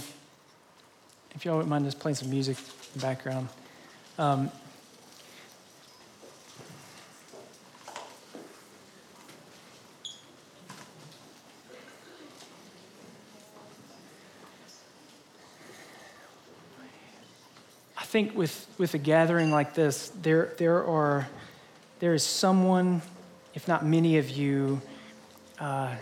If 1.35 1.45
y'all 1.45 1.57
wouldn't 1.57 1.69
mind 1.69 1.85
just 1.85 1.99
playing 1.99 2.15
some 2.15 2.31
music 2.31 2.57
in 2.57 3.01
the 3.01 3.07
background. 3.07 3.51
Um, 4.17 4.51
think 18.13 18.37
with, 18.37 18.67
with 18.77 18.93
a 18.93 18.99
gathering 18.99 19.51
like 19.51 19.73
this, 19.73 20.13
there, 20.21 20.53
there, 20.59 20.85
are, 20.85 21.27
there 21.99 22.13
is 22.13 22.23
someone, 22.23 23.01
if 23.55 23.67
not 23.67 23.87
many 23.87 24.19
of 24.19 24.29
you, 24.29 24.83
uh, 25.59 25.95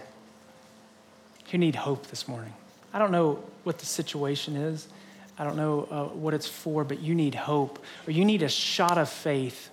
who 1.53 1.59
need 1.59 1.77
hope 1.77 2.09
this 2.09 2.27
morning. 2.27 2.53
I 2.93 2.99
don't 2.99 3.13
know 3.13 3.39
what 3.63 3.79
the 3.79 3.87
situation 3.87 4.57
is. 4.57 4.89
I 5.39 5.45
don't 5.45 5.57
know 5.57 5.87
uh, 5.89 6.05
what 6.07 6.35
it's 6.35 6.49
for, 6.49 6.83
but 6.83 6.99
you 6.99 7.15
need 7.15 7.37
hope, 7.37 7.79
or 8.09 8.11
you 8.11 8.25
need 8.25 8.43
a 8.43 8.49
shot 8.49 8.99
of 8.99 9.09
faith 9.09 9.71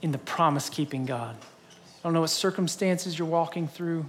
in 0.00 0.10
the 0.10 0.18
promise 0.18 0.70
keeping 0.70 1.04
God. 1.04 1.36
I 1.38 2.02
don't 2.02 2.14
know 2.14 2.22
what 2.22 2.30
circumstances 2.30 3.18
you're 3.18 3.28
walking 3.28 3.68
through, 3.68 4.06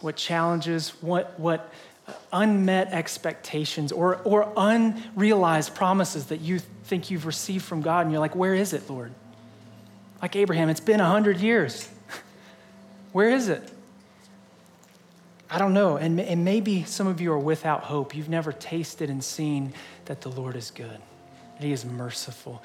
what 0.00 0.16
challenges, 0.16 0.90
what, 1.00 1.38
what 1.38 1.72
unmet 2.32 2.88
expectations 2.92 3.92
or, 3.92 4.16
or 4.22 4.52
unrealized 4.56 5.74
promises 5.74 6.26
that 6.26 6.40
you 6.40 6.58
think 6.84 7.10
you've 7.10 7.26
received 7.26 7.64
from 7.64 7.80
God, 7.80 8.00
and 8.02 8.12
you're 8.12 8.20
like, 8.20 8.36
Where 8.36 8.54
is 8.54 8.72
it, 8.72 8.88
Lord? 8.90 9.12
Like 10.20 10.36
Abraham, 10.36 10.68
it's 10.68 10.80
been 10.80 11.00
100 11.00 11.38
years. 11.38 11.88
Where 13.12 13.30
is 13.30 13.48
it? 13.48 13.70
I 15.50 15.58
don't 15.58 15.74
know. 15.74 15.96
And, 15.96 16.20
and 16.20 16.44
maybe 16.44 16.84
some 16.84 17.06
of 17.06 17.20
you 17.20 17.32
are 17.32 17.38
without 17.38 17.84
hope. 17.84 18.14
You've 18.14 18.28
never 18.28 18.50
tasted 18.50 19.10
and 19.10 19.22
seen 19.22 19.72
that 20.06 20.20
the 20.20 20.30
Lord 20.30 20.56
is 20.56 20.70
good, 20.70 20.98
that 21.58 21.64
He 21.64 21.72
is 21.72 21.84
merciful, 21.84 22.62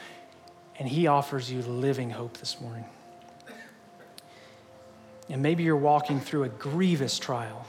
and 0.78 0.88
He 0.88 1.08
offers 1.08 1.52
you 1.52 1.62
living 1.62 2.10
hope 2.10 2.38
this 2.38 2.60
morning. 2.60 2.86
And 5.30 5.44
maybe 5.44 5.64
you're 5.64 5.78
walking 5.78 6.20
through 6.20 6.44
a 6.44 6.50
grievous 6.50 7.20
trial 7.20 7.66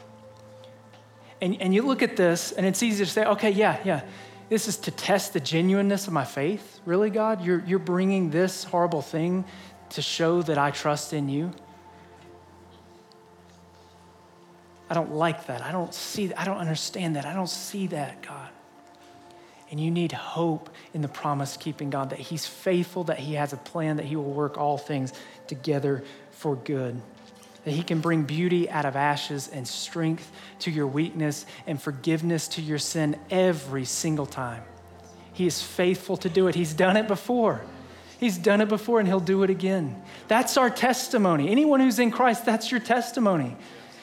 and, 1.41 1.61
and 1.61 1.75
you 1.75 1.83
look 1.83 2.03
at 2.03 2.17
this, 2.17 2.53
and 2.53 2.67
it's 2.67 2.83
easy 2.83 3.05
to 3.05 3.11
say, 3.11 3.25
okay, 3.25 3.51
yeah, 3.51 3.81
yeah, 3.85 4.03
this 4.49 4.69
is 4.69 4.77
to 4.79 4.91
test 4.91 5.33
the 5.33 5.41
genuineness 5.41 6.07
of 6.07 6.13
my 6.13 6.25
faith. 6.25 6.81
Really, 6.85 7.11
God? 7.11 7.45
You're, 7.45 7.63
you're 7.67 7.79
bringing 7.79 8.31
this 8.31 8.65
horrible 8.65 9.03
thing 9.03 9.45
to 9.91 10.03
show 10.03 10.43
that 10.43 10.59
I 10.59 10.71
trust 10.71 11.13
in 11.13 11.29
you? 11.29 11.53
I 14.91 14.95
don't 14.95 15.15
like 15.15 15.47
that. 15.47 15.63
I 15.63 15.71
don't 15.71 15.95
see 15.95 16.27
that. 16.29 16.41
I 16.41 16.45
don't 16.45 16.59
understand 16.59 17.17
that. 17.17 17.25
I 17.25 17.33
don't 17.33 17.49
see 17.49 17.87
that, 17.89 18.23
God. 18.23 18.49
And 19.71 19.79
you 19.79 19.91
need 19.91 20.11
hope 20.11 20.69
in 20.95 21.01
the 21.01 21.09
promise 21.09 21.57
keeping 21.57 21.91
God 21.91 22.11
that 22.11 22.19
He's 22.19 22.45
faithful, 22.45 23.05
that 23.05 23.21
He 23.21 23.35
has 23.35 23.53
a 23.53 23.57
plan, 23.57 23.99
that 23.99 24.05
He 24.07 24.17
will 24.17 24.25
work 24.25 24.59
all 24.59 24.77
things 24.77 25.13
together 25.47 26.03
for 26.33 26.57
good 26.57 27.01
that 27.65 27.73
He 27.73 27.83
can 27.83 28.01
bring 28.01 28.23
beauty 28.23 28.69
out 28.71 28.85
of 28.85 28.97
ashes 28.97 29.49
and 29.49 29.67
strength 29.67 30.31
to 30.61 30.71
your 30.71 30.87
weakness 30.87 31.47
and 31.67 31.81
forgiveness 31.81 32.49
to 32.49 32.63
your 32.63 32.79
sin 32.79 33.17
every 33.31 33.85
single 33.85 34.27
time. 34.27 34.63
He 35.33 35.47
is 35.47 35.63
faithful 35.63 36.17
to 36.19 36.29
do 36.29 36.49
it. 36.49 36.55
He's 36.55 36.75
done 36.75 36.97
it 36.97 37.09
before. 37.09 37.63
He's 38.19 38.37
done 38.37 38.61
it 38.61 38.69
before 38.69 38.99
and 38.99 39.09
He'll 39.09 39.21
do 39.21 39.43
it 39.43 39.51
again. 39.51 40.03
That's 40.29 40.57
our 40.57 40.69
testimony. 40.69 41.49
Anyone 41.49 41.81
who's 41.81 41.99
in 41.99 42.11
Christ, 42.11 42.45
that's 42.45 42.71
your 42.71 42.81
testimony. 42.81 43.57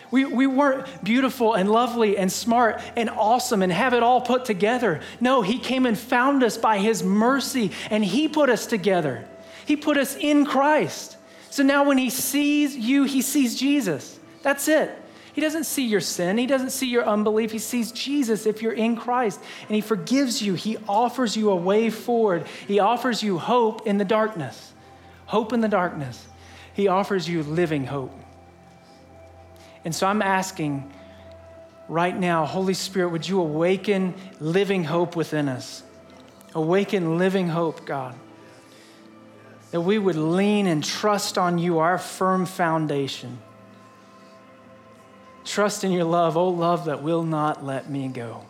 We, 0.09 0.25
we 0.25 0.47
weren't 0.47 1.03
beautiful 1.03 1.53
and 1.53 1.69
lovely 1.69 2.17
and 2.17 2.31
smart 2.31 2.81
and 2.95 3.09
awesome 3.09 3.61
and 3.61 3.71
have 3.71 3.93
it 3.93 4.03
all 4.03 4.21
put 4.21 4.45
together. 4.45 5.01
No, 5.19 5.41
He 5.41 5.59
came 5.59 5.85
and 5.85 5.97
found 5.97 6.43
us 6.43 6.57
by 6.57 6.79
His 6.79 7.03
mercy 7.03 7.71
and 7.89 8.03
He 8.03 8.27
put 8.27 8.49
us 8.49 8.65
together. 8.65 9.27
He 9.65 9.75
put 9.75 9.97
us 9.97 10.15
in 10.15 10.45
Christ. 10.45 11.16
So 11.57 11.63
now 11.63 11.85
when 11.85 11.97
he 11.97 12.11
sees 12.11 12.77
you, 12.77 13.05
he 13.05 13.23
sees 13.23 13.55
Jesus. 13.55 14.19
That's 14.43 14.67
it. 14.67 14.91
He 15.33 15.41
doesn't 15.41 15.63
see 15.63 15.87
your 15.87 16.01
sin. 16.01 16.37
He 16.37 16.45
doesn't 16.45 16.69
see 16.69 16.85
your 16.87 17.03
unbelief. 17.03 17.51
He 17.51 17.57
sees 17.57 17.91
Jesus 17.91 18.45
if 18.45 18.61
you're 18.61 18.73
in 18.73 18.95
Christ. 18.95 19.39
And 19.61 19.73
He 19.73 19.81
forgives 19.81 20.39
you. 20.39 20.53
He 20.53 20.77
offers 20.87 21.35
you 21.35 21.49
a 21.49 21.55
way 21.55 21.89
forward. 21.89 22.45
He 22.67 22.77
offers 22.77 23.23
you 23.23 23.39
hope 23.39 23.87
in 23.87 23.97
the 23.97 24.05
darkness. 24.05 24.71
hope 25.25 25.51
in 25.51 25.61
the 25.61 25.67
darkness. 25.67 26.27
He 26.75 26.89
offers 26.89 27.27
you 27.27 27.41
living 27.41 27.87
hope. 27.87 28.13
And 29.83 29.95
so 29.95 30.05
I'm 30.05 30.21
asking 30.21 30.93
right 31.89 32.15
now, 32.15 32.45
Holy 32.45 32.75
Spirit, 32.75 33.09
would 33.09 33.27
you 33.27 33.39
awaken 33.39 34.13
living 34.39 34.83
hope 34.83 35.15
within 35.15 35.49
us? 35.49 35.81
Awaken 36.53 37.17
living 37.17 37.47
hope, 37.47 37.83
God. 37.83 38.13
That 39.77 39.81
we 39.81 39.99
would 39.99 40.15
lean 40.15 40.65
and 40.65 40.83
trust 40.83 41.37
on 41.37 41.59
you, 41.59 41.77
our 41.77 41.99
firm 41.99 42.47
foundation. 42.47 43.37
Trust 45.45 45.83
in 45.83 45.91
your 45.91 46.03
love, 46.03 46.35
oh 46.35 46.49
love 46.49 46.85
that 46.85 47.03
will 47.03 47.21
not 47.21 47.63
let 47.63 47.87
me 47.87 48.07
go. 48.07 48.43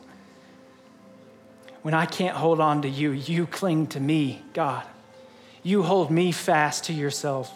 When 1.81 1.93
I 1.93 2.05
can't 2.05 2.37
hold 2.37 2.61
on 2.61 2.83
to 2.83 2.87
you, 2.87 3.11
you 3.11 3.45
cling 3.45 3.87
to 3.87 3.99
me, 3.99 4.41
God. 4.53 4.85
You 5.63 5.83
hold 5.83 6.11
me 6.11 6.31
fast 6.31 6.85
to 6.85 6.93
yourself. 6.93 7.51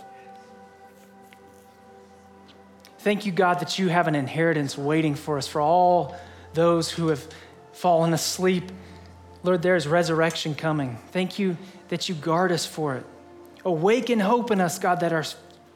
Thank 3.00 3.26
you, 3.26 3.32
God, 3.32 3.62
that 3.62 3.80
you 3.80 3.88
have 3.88 4.10
an 4.10 4.16
inheritance 4.16 4.78
waiting 4.78 5.16
for 5.16 5.38
us, 5.38 5.48
for 5.48 5.62
all 5.62 6.14
those 6.54 6.92
who 6.92 7.08
have 7.08 7.26
fallen 7.72 8.12
asleep. 8.14 8.70
Lord, 9.44 9.62
there 9.62 9.78
is 9.78 9.88
resurrection 9.88 10.56
coming. 10.56 10.98
Thank 11.14 11.40
you 11.40 11.56
that 11.88 12.10
you 12.10 12.16
guard 12.16 12.52
us 12.52 12.66
for 12.66 12.98
it. 12.98 13.06
Awaken 13.64 14.20
hope 14.20 14.52
in 14.52 14.60
us, 14.60 14.80
God, 14.80 15.02
that 15.02 15.14
our 15.14 15.24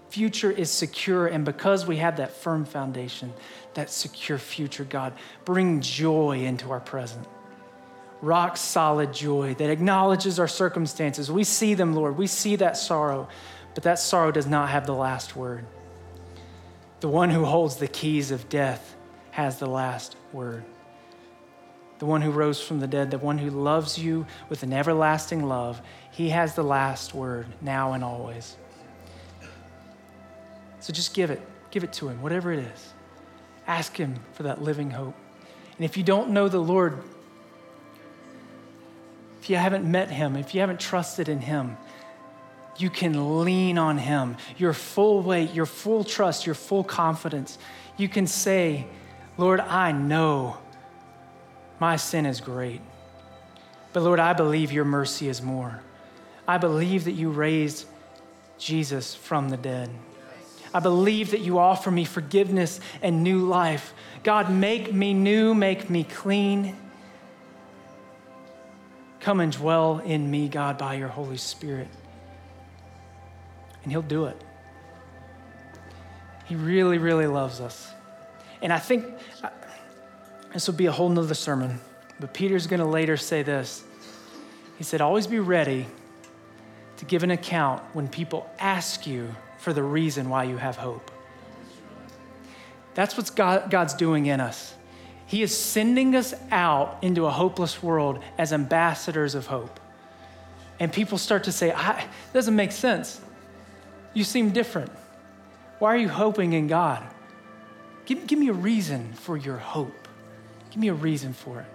future 0.09 0.51
is 0.51 0.71
secure. 0.71 1.27
And 1.27 1.45
because 1.45 1.86
we 1.86 1.97
have 1.97 2.17
that 2.17 2.31
firm 2.31 2.65
foundation, 2.65 3.33
that 3.73 3.89
secure 3.89 4.38
future, 4.38 4.83
God, 4.83 5.13
bring 5.43 5.81
joy 5.81 6.39
into 6.39 6.71
our 6.71 6.79
present. 6.79 7.27
Rock 8.21 8.57
solid 8.57 9.13
joy 9.13 9.53
that 9.55 9.69
acknowledges 9.69 10.39
our 10.39 10.47
circumstances. 10.47 11.31
We 11.31 11.43
see 11.43 11.73
them, 11.73 11.93
Lord. 11.93 12.17
We 12.17 12.27
see 12.27 12.55
that 12.55 12.77
sorrow, 12.77 13.27
but 13.73 13.83
that 13.83 13.99
sorrow 13.99 14.31
does 14.31 14.47
not 14.47 14.69
have 14.69 14.86
the 14.86 14.95
last 14.95 15.36
word. 15.36 15.65
The 17.01 17.09
one 17.09 17.29
who 17.29 17.45
holds 17.45 17.75
the 17.75 17.88
keys 17.88 18.31
of 18.31 18.49
death 18.49 18.95
has 19.31 19.59
the 19.59 19.67
last 19.67 20.15
word. 20.31 20.63
The 21.99 22.05
one 22.05 22.21
who 22.21 22.31
rose 22.31 22.61
from 22.61 22.79
the 22.79 22.87
dead, 22.87 23.11
the 23.11 23.17
one 23.17 23.37
who 23.37 23.49
loves 23.49 23.97
you 23.97 24.25
with 24.49 24.63
an 24.63 24.73
everlasting 24.73 25.43
love, 25.43 25.81
he 26.11 26.29
has 26.29 26.55
the 26.55 26.63
last 26.63 27.13
word 27.13 27.47
now 27.61 27.93
and 27.93 28.03
always. 28.03 28.57
So 30.79 30.93
just 30.93 31.13
give 31.13 31.31
it. 31.31 31.41
Give 31.71 31.83
it 31.83 31.93
to 31.93 32.09
him, 32.09 32.21
whatever 32.21 32.51
it 32.51 32.59
is. 32.59 32.93
Ask 33.67 33.97
him 33.97 34.15
for 34.33 34.43
that 34.43 34.61
living 34.61 34.91
hope. 34.91 35.15
And 35.77 35.85
if 35.85 35.97
you 35.97 36.03
don't 36.03 36.29
know 36.29 36.47
the 36.47 36.59
Lord, 36.59 37.01
if 39.41 39.49
you 39.49 39.55
haven't 39.55 39.89
met 39.89 40.09
him, 40.09 40.35
if 40.35 40.53
you 40.53 40.61
haven't 40.61 40.79
trusted 40.79 41.27
in 41.27 41.39
him, 41.39 41.77
you 42.77 42.89
can 42.89 43.43
lean 43.43 43.77
on 43.77 43.97
Him. 43.97 44.37
Your 44.57 44.73
full 44.73 45.21
weight, 45.21 45.53
your 45.53 45.65
full 45.65 46.03
trust, 46.03 46.45
your 46.45 46.55
full 46.55 46.83
confidence. 46.83 47.57
You 47.97 48.09
can 48.09 48.27
say, 48.27 48.87
Lord, 49.37 49.59
I 49.59 49.91
know 49.91 50.57
my 51.80 51.95
sin 51.95 52.26
is 52.26 52.41
great. 52.41 52.82
But 53.93 54.03
Lord, 54.03 54.19
I 54.19 54.34
believe 54.34 54.71
your 54.71 54.86
mercy 54.86 55.30
is 55.30 55.41
more. 55.41 55.82
I 56.47 56.57
believe 56.57 57.05
that 57.05 57.13
you 57.13 57.30
raised 57.30 57.88
Jesus 58.57 59.15
from 59.15 59.49
the 59.49 59.57
dead. 59.57 59.89
I 60.73 60.80
believe 60.80 61.32
that 61.32 61.39
you 61.39 61.57
offer 61.59 61.89
me 61.89 62.03
forgiveness 62.03 62.80
and 63.01 63.23
new 63.23 63.39
life. 63.39 63.93
God, 64.23 64.51
make 64.51 64.93
me 64.93 65.13
new, 65.13 65.55
make 65.55 65.89
me 65.89 66.03
clean. 66.03 66.76
Come 69.21 69.39
and 69.39 69.51
dwell 69.51 69.99
in 69.99 70.30
me, 70.30 70.49
God, 70.49 70.78
by 70.78 70.95
your 70.95 71.07
Holy 71.07 71.38
Spirit 71.38 71.88
and 73.86 73.91
He'll 73.91 74.01
do 74.01 74.26
it. 74.26 74.43
He 76.45 76.55
really, 76.55 76.97
really 76.97 77.28
loves 77.28 77.61
us. 77.61 77.88
And 78.61 78.73
I 78.73 78.80
think 78.80 79.05
this 80.56 80.68
will 80.68 80.76
be 80.76 80.86
a 80.86 80.91
whole 80.91 81.10
nother 81.10 81.34
sermon, 81.34 81.82
but 82.18 82.34
Peter's 82.34 82.66
going 82.66 82.80
to 82.80 82.86
later 82.86 83.18
say 83.18 83.43
this. 83.43 83.84
He 84.78 84.86
said, 84.86 85.01
Always 85.01 85.28
be 85.28 85.39
ready 85.39 85.86
to 86.95 87.03
give 87.03 87.24
an 87.24 87.32
account 87.32 87.84
when 87.91 88.08
people 88.08 88.49
ask 88.58 89.06
you 89.06 89.36
for 89.58 89.74
the 89.74 89.84
reason 89.84 90.30
why 90.30 90.45
you 90.45 90.56
have 90.56 90.78
hope. 90.78 91.12
That's 92.93 93.18
what 93.18 93.36
God, 93.36 93.70
God's 93.70 93.95
doing 93.95 94.28
in 94.28 94.39
us. 94.39 94.74
He 95.26 95.43
is 95.43 95.53
sending 95.53 96.16
us 96.16 96.34
out 96.51 96.99
into 97.01 97.26
a 97.26 97.32
hopeless 97.32 97.84
world 97.84 98.24
as 98.38 98.53
ambassadors 98.53 99.36
of 99.36 99.47
hope. 99.47 99.78
And 100.80 100.93
people 100.93 101.18
start 101.18 101.43
to 101.43 101.51
say, 101.51 101.72
it 101.78 102.08
doesn't 102.32 102.56
make 102.56 102.72
sense. 102.72 103.20
You 104.14 104.24
seem 104.24 104.51
different. 104.51 104.93
Why 105.80 105.95
are 105.95 105.97
you 105.97 106.08
hoping 106.08 106.53
in 106.53 106.68
God? 106.68 107.03
Give, 108.06 108.26
give 108.26 108.39
me 108.39 108.47
a 108.47 108.53
reason 108.53 109.12
for 109.16 109.36
your 109.36 109.58
hope. 109.58 110.05
Give 110.76 110.82
me 110.82 110.89
a 110.89 110.93
reason 110.93 111.32
for 111.32 111.61
it. 111.61 111.65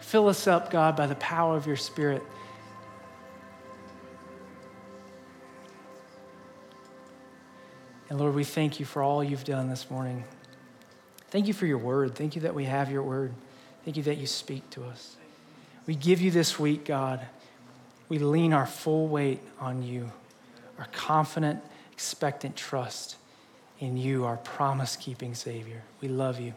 Fill 0.00 0.28
us 0.28 0.46
up, 0.46 0.70
God, 0.70 0.94
by 0.94 1.06
the 1.06 1.14
power 1.14 1.56
of 1.56 1.66
your 1.66 1.76
Spirit. 1.76 2.22
And 8.10 8.18
Lord, 8.18 8.34
we 8.34 8.44
thank 8.44 8.78
you 8.78 8.84
for 8.84 9.02
all 9.02 9.24
you've 9.24 9.44
done 9.44 9.70
this 9.70 9.90
morning. 9.90 10.22
Thank 11.30 11.46
you 11.46 11.54
for 11.54 11.64
your 11.64 11.78
word. 11.78 12.14
Thank 12.14 12.36
you 12.36 12.42
that 12.42 12.54
we 12.54 12.66
have 12.66 12.90
your 12.90 13.02
word. 13.02 13.32
Thank 13.86 13.96
you 13.96 14.02
that 14.02 14.18
you 14.18 14.26
speak 14.26 14.68
to 14.68 14.84
us. 14.84 15.16
We 15.86 15.94
give 15.94 16.20
you 16.20 16.30
this 16.30 16.58
week, 16.58 16.84
God. 16.84 17.26
We 18.10 18.18
lean 18.18 18.52
our 18.52 18.66
full 18.66 19.08
weight 19.08 19.40
on 19.58 19.82
you 19.82 20.12
our 20.78 20.88
confident, 20.92 21.62
expectant 21.90 22.54
trust 22.54 23.16
in 23.78 23.96
you, 23.96 24.26
our 24.26 24.36
promise 24.36 24.94
keeping 24.94 25.34
Savior. 25.34 25.82
We 26.02 26.08
love 26.08 26.38
you. 26.38 26.52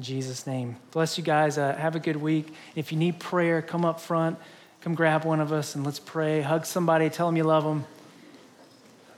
Jesus' 0.00 0.46
name. 0.46 0.76
Bless 0.90 1.18
you 1.18 1.24
guys. 1.24 1.56
Uh, 1.56 1.74
have 1.74 1.94
a 1.94 2.00
good 2.00 2.16
week. 2.16 2.52
If 2.74 2.90
you 2.90 2.98
need 2.98 3.20
prayer, 3.20 3.62
come 3.62 3.84
up 3.84 4.00
front. 4.00 4.38
Come 4.80 4.94
grab 4.94 5.24
one 5.24 5.40
of 5.40 5.52
us 5.52 5.74
and 5.74 5.84
let's 5.84 6.00
pray. 6.00 6.42
Hug 6.42 6.66
somebody, 6.66 7.08
tell 7.08 7.26
them 7.26 7.36
you 7.36 7.44
love 7.44 7.64
them. 7.64 7.86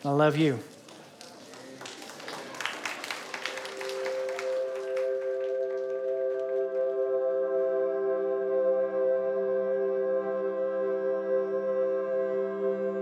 I 0.05 0.11
love 0.11 0.37
you. 0.37 0.59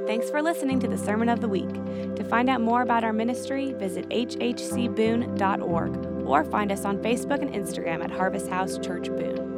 Thanks 0.07 0.31
for 0.31 0.41
listening 0.41 0.79
to 0.81 0.89
the 0.89 0.97
Sermon 0.97 1.29
of 1.29 1.41
the 1.41 1.49
Week. 1.49 1.69
To 2.15 2.25
find 2.25 2.49
out 2.49 2.61
more 2.61 2.83
about 2.83 3.05
our 3.05 3.13
ministry, 3.13 3.73
visit 3.73 4.09
hhcboone.org 4.09 6.14
or 6.25 6.45
find 6.45 6.73
us 6.73 6.85
on 6.85 6.99
Facebook 6.99 7.43
and 7.43 7.55
Instagram 7.55 8.03
at 8.03 8.11
Harvest 8.11 8.49
House 8.49 8.79
Church 8.79 9.09
Boone. 9.09 9.54